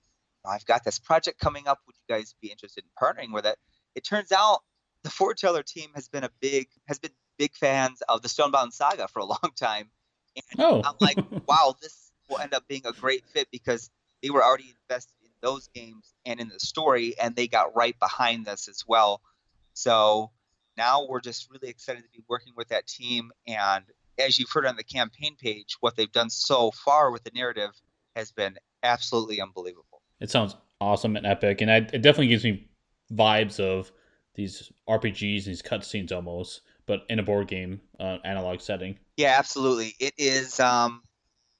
[0.46, 3.58] i've got this project coming up would you guys be interested in partnering with it
[3.96, 4.60] it turns out
[5.04, 9.08] the forteller team has been a big has been big fans of the Stonebound saga
[9.08, 9.90] for a long time.
[10.36, 10.82] And oh.
[10.86, 11.18] I'm like,
[11.48, 13.90] wow, this will end up being a great fit because
[14.22, 17.98] they were already invested in those games and in the story, and they got right
[17.98, 19.22] behind this as well.
[19.74, 20.30] So
[20.78, 23.32] now we're just really excited to be working with that team.
[23.48, 23.86] And
[24.20, 27.72] as you've heard on the campaign page, what they've done so far with the narrative
[28.16, 30.02] has been absolutely unbelievable.
[30.20, 32.70] It sounds awesome and epic, and I, it definitely gives me
[33.12, 33.92] vibes of
[34.36, 38.98] these RPGs, and these cutscenes almost, but in a board game uh, analog setting.
[39.18, 39.96] Yeah, absolutely.
[40.00, 40.60] It is.
[40.60, 41.04] Um,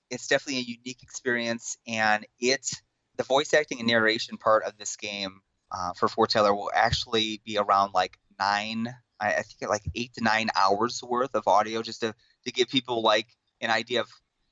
[0.10, 2.82] it's definitely a unique experience, and it's
[3.18, 5.42] the voice acting and narration part of this game
[5.72, 8.88] uh, for Forteller will actually be around like nine,
[9.20, 12.70] I, I think like eight to nine hours worth of audio, just to to give
[12.70, 13.28] people like
[13.62, 14.10] an idea of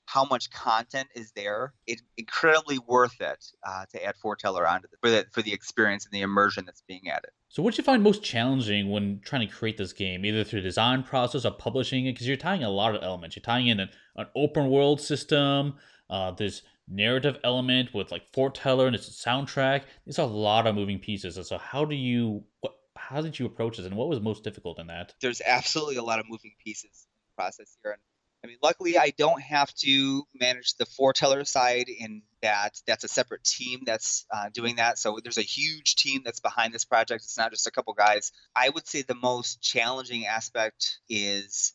[0.07, 1.73] how much content is there.
[1.85, 6.05] It's incredibly worth it uh, to add Forteller onto the, for the for the experience
[6.05, 7.29] and the immersion that's being added.
[7.49, 10.61] So, what do you find most challenging when trying to create this game, either through
[10.61, 12.13] design process or publishing it?
[12.13, 13.35] Because you're tying a lot of elements.
[13.35, 15.75] You're tying in an, an open world system,
[16.09, 19.83] uh, this narrative element with like Forteller and its soundtrack.
[20.05, 21.35] There's a lot of moving pieces.
[21.35, 22.75] And so, how do you what?
[22.95, 25.13] How did you approach this, and what was most difficult in that?
[25.21, 27.06] There's absolutely a lot of moving pieces in the
[27.37, 28.01] process here, and
[28.43, 33.07] I mean, luckily, I don't have to manage the forteller side in that that's a
[33.07, 34.99] separate team that's uh, doing that.
[34.99, 37.23] So there's a huge team that's behind this project.
[37.23, 38.31] It's not just a couple guys.
[38.55, 41.73] I would say the most challenging aspect is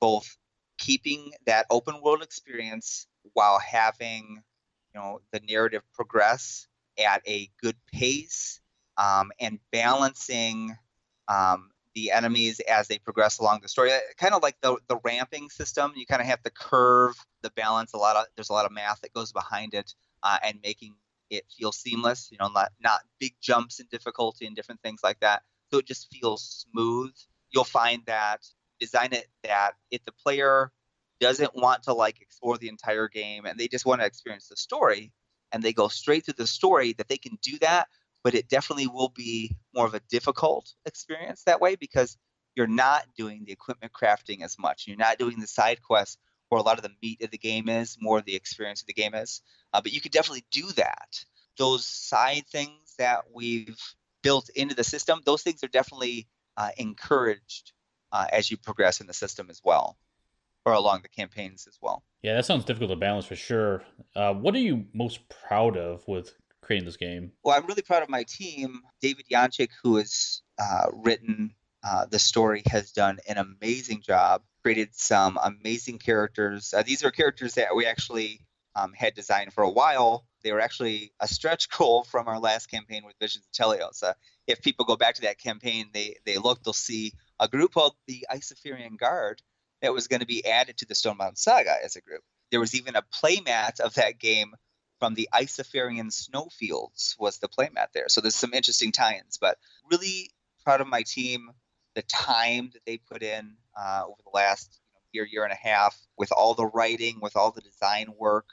[0.00, 0.36] both
[0.78, 4.42] keeping that open world experience while having,
[4.94, 6.66] you know, the narrative progress
[6.98, 8.60] at a good pace
[8.96, 10.76] um, and balancing
[11.28, 13.90] um, the enemies as they progress along the story.
[14.18, 15.92] Kind of like the the ramping system.
[15.96, 17.92] You kind of have to curve the balance.
[17.92, 20.94] A lot of there's a lot of math that goes behind it, uh, and making
[21.30, 22.28] it feel seamless.
[22.30, 25.42] You know, not not big jumps in difficulty and different things like that.
[25.72, 27.12] So it just feels smooth.
[27.50, 28.44] You'll find that
[28.80, 30.72] design it that if the player
[31.20, 34.56] doesn't want to like explore the entire game and they just want to experience the
[34.56, 35.12] story
[35.52, 37.88] and they go straight through the story that they can do that
[38.24, 42.16] but it definitely will be more of a difficult experience that way because
[42.56, 44.86] you're not doing the equipment crafting as much.
[44.86, 46.18] You're not doing the side quests
[46.48, 48.86] where a lot of the meat of the game is, more of the experience of
[48.86, 49.42] the game is.
[49.72, 51.24] Uh, but you could definitely do that.
[51.58, 53.78] Those side things that we've
[54.22, 57.72] built into the system, those things are definitely uh, encouraged
[58.12, 59.98] uh, as you progress in the system as well,
[60.64, 62.02] or along the campaigns as well.
[62.22, 63.82] Yeah, that sounds difficult to balance for sure.
[64.16, 66.34] Uh, what are you most proud of with
[66.64, 67.32] creating this game?
[67.42, 68.80] Well, I'm really proud of my team.
[69.00, 74.42] David Yanchik, who has uh, written uh, the story, has done an amazing job.
[74.62, 76.72] Created some amazing characters.
[76.74, 78.40] Uh, these are characters that we actually
[78.74, 80.26] um, had designed for a while.
[80.42, 84.02] They were actually a stretch goal from our last campaign with Visions of Teleos.
[84.02, 84.14] Uh,
[84.46, 87.94] if people go back to that campaign, they they look, they'll see a group called
[88.06, 89.42] the Isofarian Guard
[89.82, 92.22] that was going to be added to the Stonebound Saga as a group.
[92.50, 94.54] There was even a playmat of that game
[94.98, 98.08] from the Isofarian snowfields was the playmat there.
[98.08, 99.58] So there's some interesting tie-ins, but
[99.90, 100.30] really
[100.64, 101.50] proud of my team,
[101.94, 105.52] the time that they put in uh, over the last you know, year, year and
[105.52, 108.46] a half, with all the writing, with all the design work,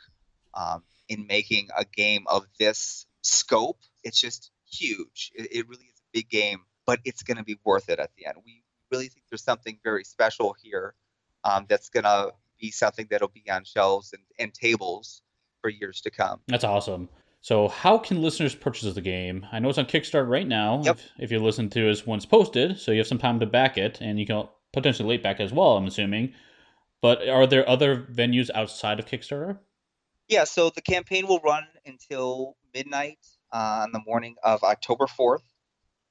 [0.54, 3.80] um, in making a game of this scope.
[4.04, 5.32] It's just huge.
[5.36, 8.12] It, it really is a big game, but it's going to be worth it at
[8.18, 8.38] the end.
[8.46, 10.96] We really think there's something very special here
[11.44, 15.22] um, that's going to be something that'll be on shelves and, and tables
[15.62, 16.42] for years to come.
[16.48, 17.10] That's awesome.
[17.44, 19.46] So, how can listeners purchase the game?
[19.52, 20.82] I know it's on Kickstarter right now.
[20.84, 20.98] Yep.
[20.98, 23.78] If, if you listen to us once posted, so you have some time to back
[23.78, 25.78] it, and you can potentially late back as well.
[25.78, 26.34] I'm assuming.
[27.02, 29.58] But are there other venues outside of Kickstarter?
[30.28, 30.44] Yeah.
[30.44, 33.18] So the campaign will run until midnight
[33.52, 35.42] uh, on the morning of October 4th,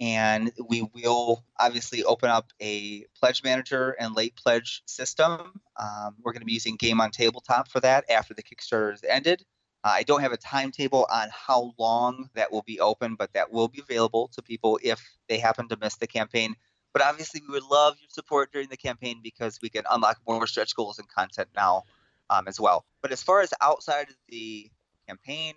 [0.01, 5.61] and we will obviously open up a pledge manager and late pledge system.
[5.77, 9.05] Um, we're going to be using Game on Tabletop for that after the Kickstarter is
[9.07, 9.45] ended.
[9.85, 13.53] Uh, I don't have a timetable on how long that will be open, but that
[13.53, 16.55] will be available to people if they happen to miss the campaign.
[16.93, 20.47] But obviously, we would love your support during the campaign because we can unlock more
[20.47, 21.85] stretch goals and content now
[22.31, 22.85] um, as well.
[23.03, 24.71] But as far as outside of the
[25.07, 25.55] campaign,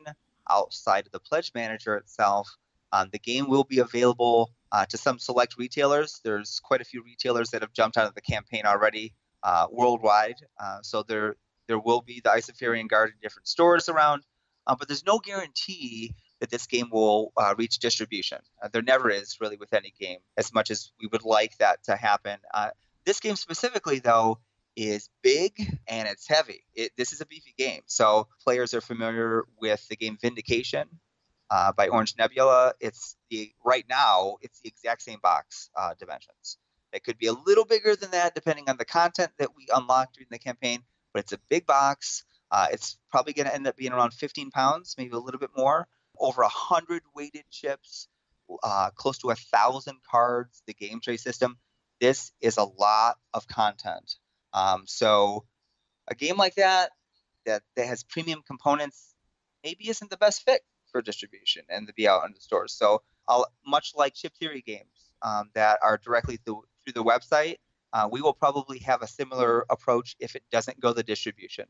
[0.49, 2.55] outside of the pledge manager itself,
[2.93, 6.21] um, the game will be available uh, to some select retailers.
[6.23, 10.35] There's quite a few retailers that have jumped onto the campaign already uh, worldwide.
[10.63, 11.35] Uh, so there
[11.67, 14.23] there will be the Isofarian Guard in different stores around,
[14.67, 18.39] uh, but there's no guarantee that this game will uh, reach distribution.
[18.61, 21.83] Uh, there never is really with any game, as much as we would like that
[21.85, 22.37] to happen.
[23.05, 24.37] this game specifically, though,
[24.75, 25.53] is big
[25.87, 26.65] and it's heavy.
[26.75, 27.81] It, this is a beefy game.
[27.85, 30.87] So players are familiar with the game Vindication
[31.53, 32.73] uh, by Orange Nebula.
[32.79, 36.57] It's the right now it's the exact same box uh, dimensions.
[36.91, 40.13] It could be a little bigger than that depending on the content that we unlock
[40.13, 40.79] during the campaign,
[41.13, 42.25] but it's a big box.
[42.51, 45.51] Uh, it's probably going to end up being around 15 pounds, maybe a little bit
[45.55, 45.87] more.
[46.19, 48.07] Over a hundred weighted chips,
[48.63, 50.63] uh, close to a thousand cards.
[50.65, 51.57] The game tray system.
[52.01, 54.15] This is a lot of content.
[54.53, 55.45] Um, so
[56.07, 56.91] a game like that,
[57.45, 59.13] that that has premium components
[59.63, 60.61] maybe isn't the best fit
[60.93, 62.71] for distribution and to be out in the stores.
[62.71, 67.57] So I'll, much like chip theory games um, that are directly through, through the website,
[67.91, 71.65] uh, we will probably have a similar approach if it doesn't go the distribution.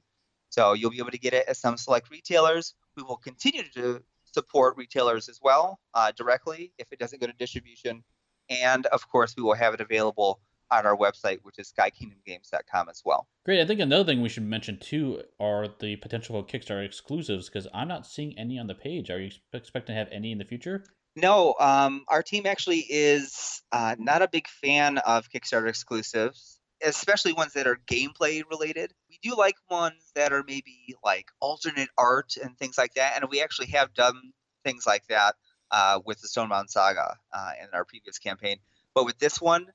[0.49, 2.75] So you'll be able to get it at some select retailers.
[2.95, 7.33] We will continue to support retailers as well uh, directly if it doesn't go to
[7.33, 8.03] distribution.
[8.49, 10.41] And of course, we will have it available
[10.71, 13.27] on our website, which is skykingdomgames.com as well.
[13.45, 13.61] Great.
[13.61, 17.87] I think another thing we should mention too are the potential Kickstarter exclusives because I'm
[17.87, 19.09] not seeing any on the page.
[19.09, 20.85] Are you expecting to have any in the future?
[21.15, 27.33] No, um, our team actually is uh, not a big fan of Kickstarter exclusives, especially
[27.33, 28.93] ones that are gameplay related.
[29.09, 33.29] We do like ones that are maybe like alternate art and things like that, and
[33.29, 34.15] we actually have done
[34.63, 35.35] things like that
[35.69, 38.57] uh, with the Stonebound Saga uh, in our previous campaign.
[38.95, 39.67] But with this one,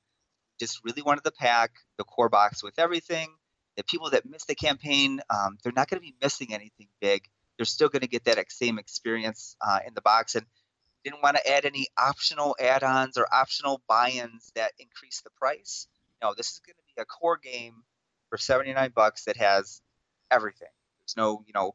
[0.58, 3.28] just really wanted the pack, the core box with everything.
[3.76, 7.22] The people that missed the campaign, um, they're not going to be missing anything big.
[7.56, 10.34] They're still going to get that same experience uh, in the box.
[10.34, 10.44] And
[11.04, 15.86] didn't want to add any optional add-ons or optional buy-ins that increase the price.
[16.22, 17.82] No, this is going to be a core game
[18.28, 19.80] for 79 bucks that has
[20.30, 20.68] everything.
[21.00, 21.74] There's no, you know,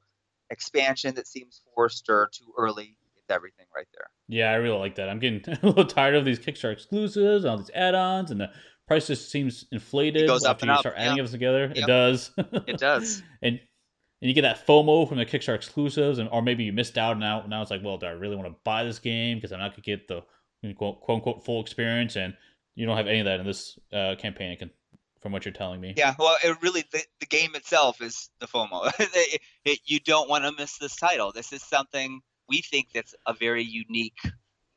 [0.50, 2.96] expansion that seems forced or too early.
[3.18, 4.10] It's everything right there.
[4.28, 5.10] Yeah, I really like that.
[5.10, 8.52] I'm getting a little tired of these Kickstarter exclusives, and all these add-ons, and the
[8.88, 10.24] price just seems inflated.
[10.24, 11.24] It goes up after and you up, start adding yeah.
[11.24, 11.72] them together.
[11.76, 12.32] It does.
[12.68, 13.22] It does.
[13.42, 13.60] and
[14.22, 17.12] and you get that FOMO from the Kickstarter exclusives, and or maybe you missed out.
[17.12, 19.52] And now now it's like, well, do I really want to buy this game because
[19.52, 20.24] I'm not gonna get the
[20.76, 22.34] quote, quote unquote full experience, and
[22.76, 24.58] you don't have any of that in this uh, campaign.
[24.58, 24.72] Can,
[25.24, 25.94] from what you're telling me.
[25.96, 28.92] Yeah, well, it really the, the game itself is the FOMO.
[29.00, 31.32] It- it- you don't want to miss this title.
[31.32, 32.20] This is something
[32.50, 34.20] we think that's a very unique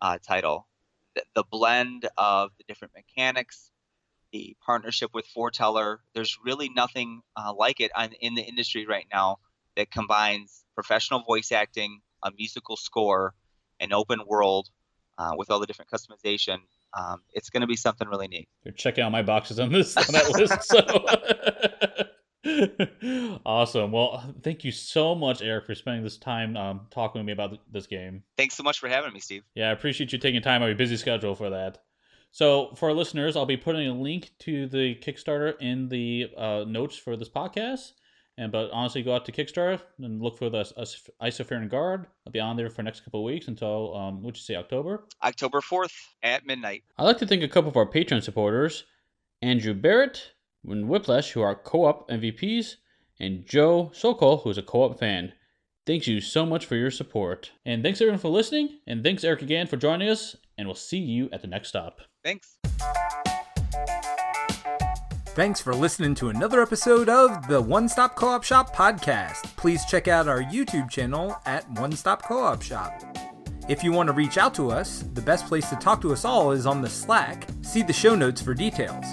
[0.00, 0.68] uh, title.
[1.16, 3.72] The, the blend of the different mechanics,
[4.36, 5.98] the partnership with Forteller.
[6.14, 9.38] There's really nothing uh, like it on, in the industry right now
[9.76, 13.34] that combines professional voice acting, a musical score,
[13.80, 14.68] an open world
[15.18, 16.58] uh, with all the different customization.
[16.98, 18.48] Um, it's going to be something really neat.
[18.64, 20.62] You're checking out my boxes on this on that list.
[22.44, 23.92] So awesome.
[23.92, 27.50] Well, thank you so much, Eric, for spending this time um, talking with me about
[27.50, 28.22] th- this game.
[28.36, 29.42] Thanks so much for having me, Steve.
[29.54, 31.82] Yeah, I appreciate you taking time out of your busy schedule for that.
[32.36, 36.64] So, for our listeners, I'll be putting a link to the Kickstarter in the uh,
[36.68, 37.92] notes for this podcast.
[38.36, 42.08] And but honestly, go out to Kickstarter and look for the Is- Isofarian Guard.
[42.26, 44.54] I'll be on there for the next couple of weeks until um, what'd you say,
[44.54, 45.06] October?
[45.24, 46.84] October 4th at midnight.
[46.98, 48.84] I'd like to thank a couple of our Patreon supporters
[49.40, 50.32] Andrew Barrett
[50.68, 52.74] and Whiplash, who are co op MVPs,
[53.18, 55.32] and Joe Sokol, who is a co op fan.
[55.86, 57.52] Thanks you so much for your support.
[57.64, 58.80] And thanks everyone for listening.
[58.88, 60.34] And thanks, Eric, again for joining us.
[60.58, 62.00] And we'll see you at the next stop.
[62.24, 62.58] Thanks.
[65.36, 69.44] Thanks for listening to another episode of the One Stop Co op Shop podcast.
[69.56, 72.92] Please check out our YouTube channel at One Stop Co op Shop.
[73.68, 76.24] If you want to reach out to us, the best place to talk to us
[76.24, 77.46] all is on the Slack.
[77.62, 79.04] See the show notes for details.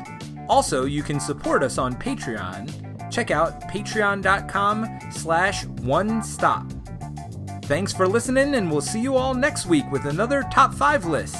[0.49, 2.92] Also, you can support us on Patreon.
[3.13, 6.65] Check out patreon.com slash one stop.
[7.65, 11.37] Thanks for listening, and we'll see you all next week with another top five list.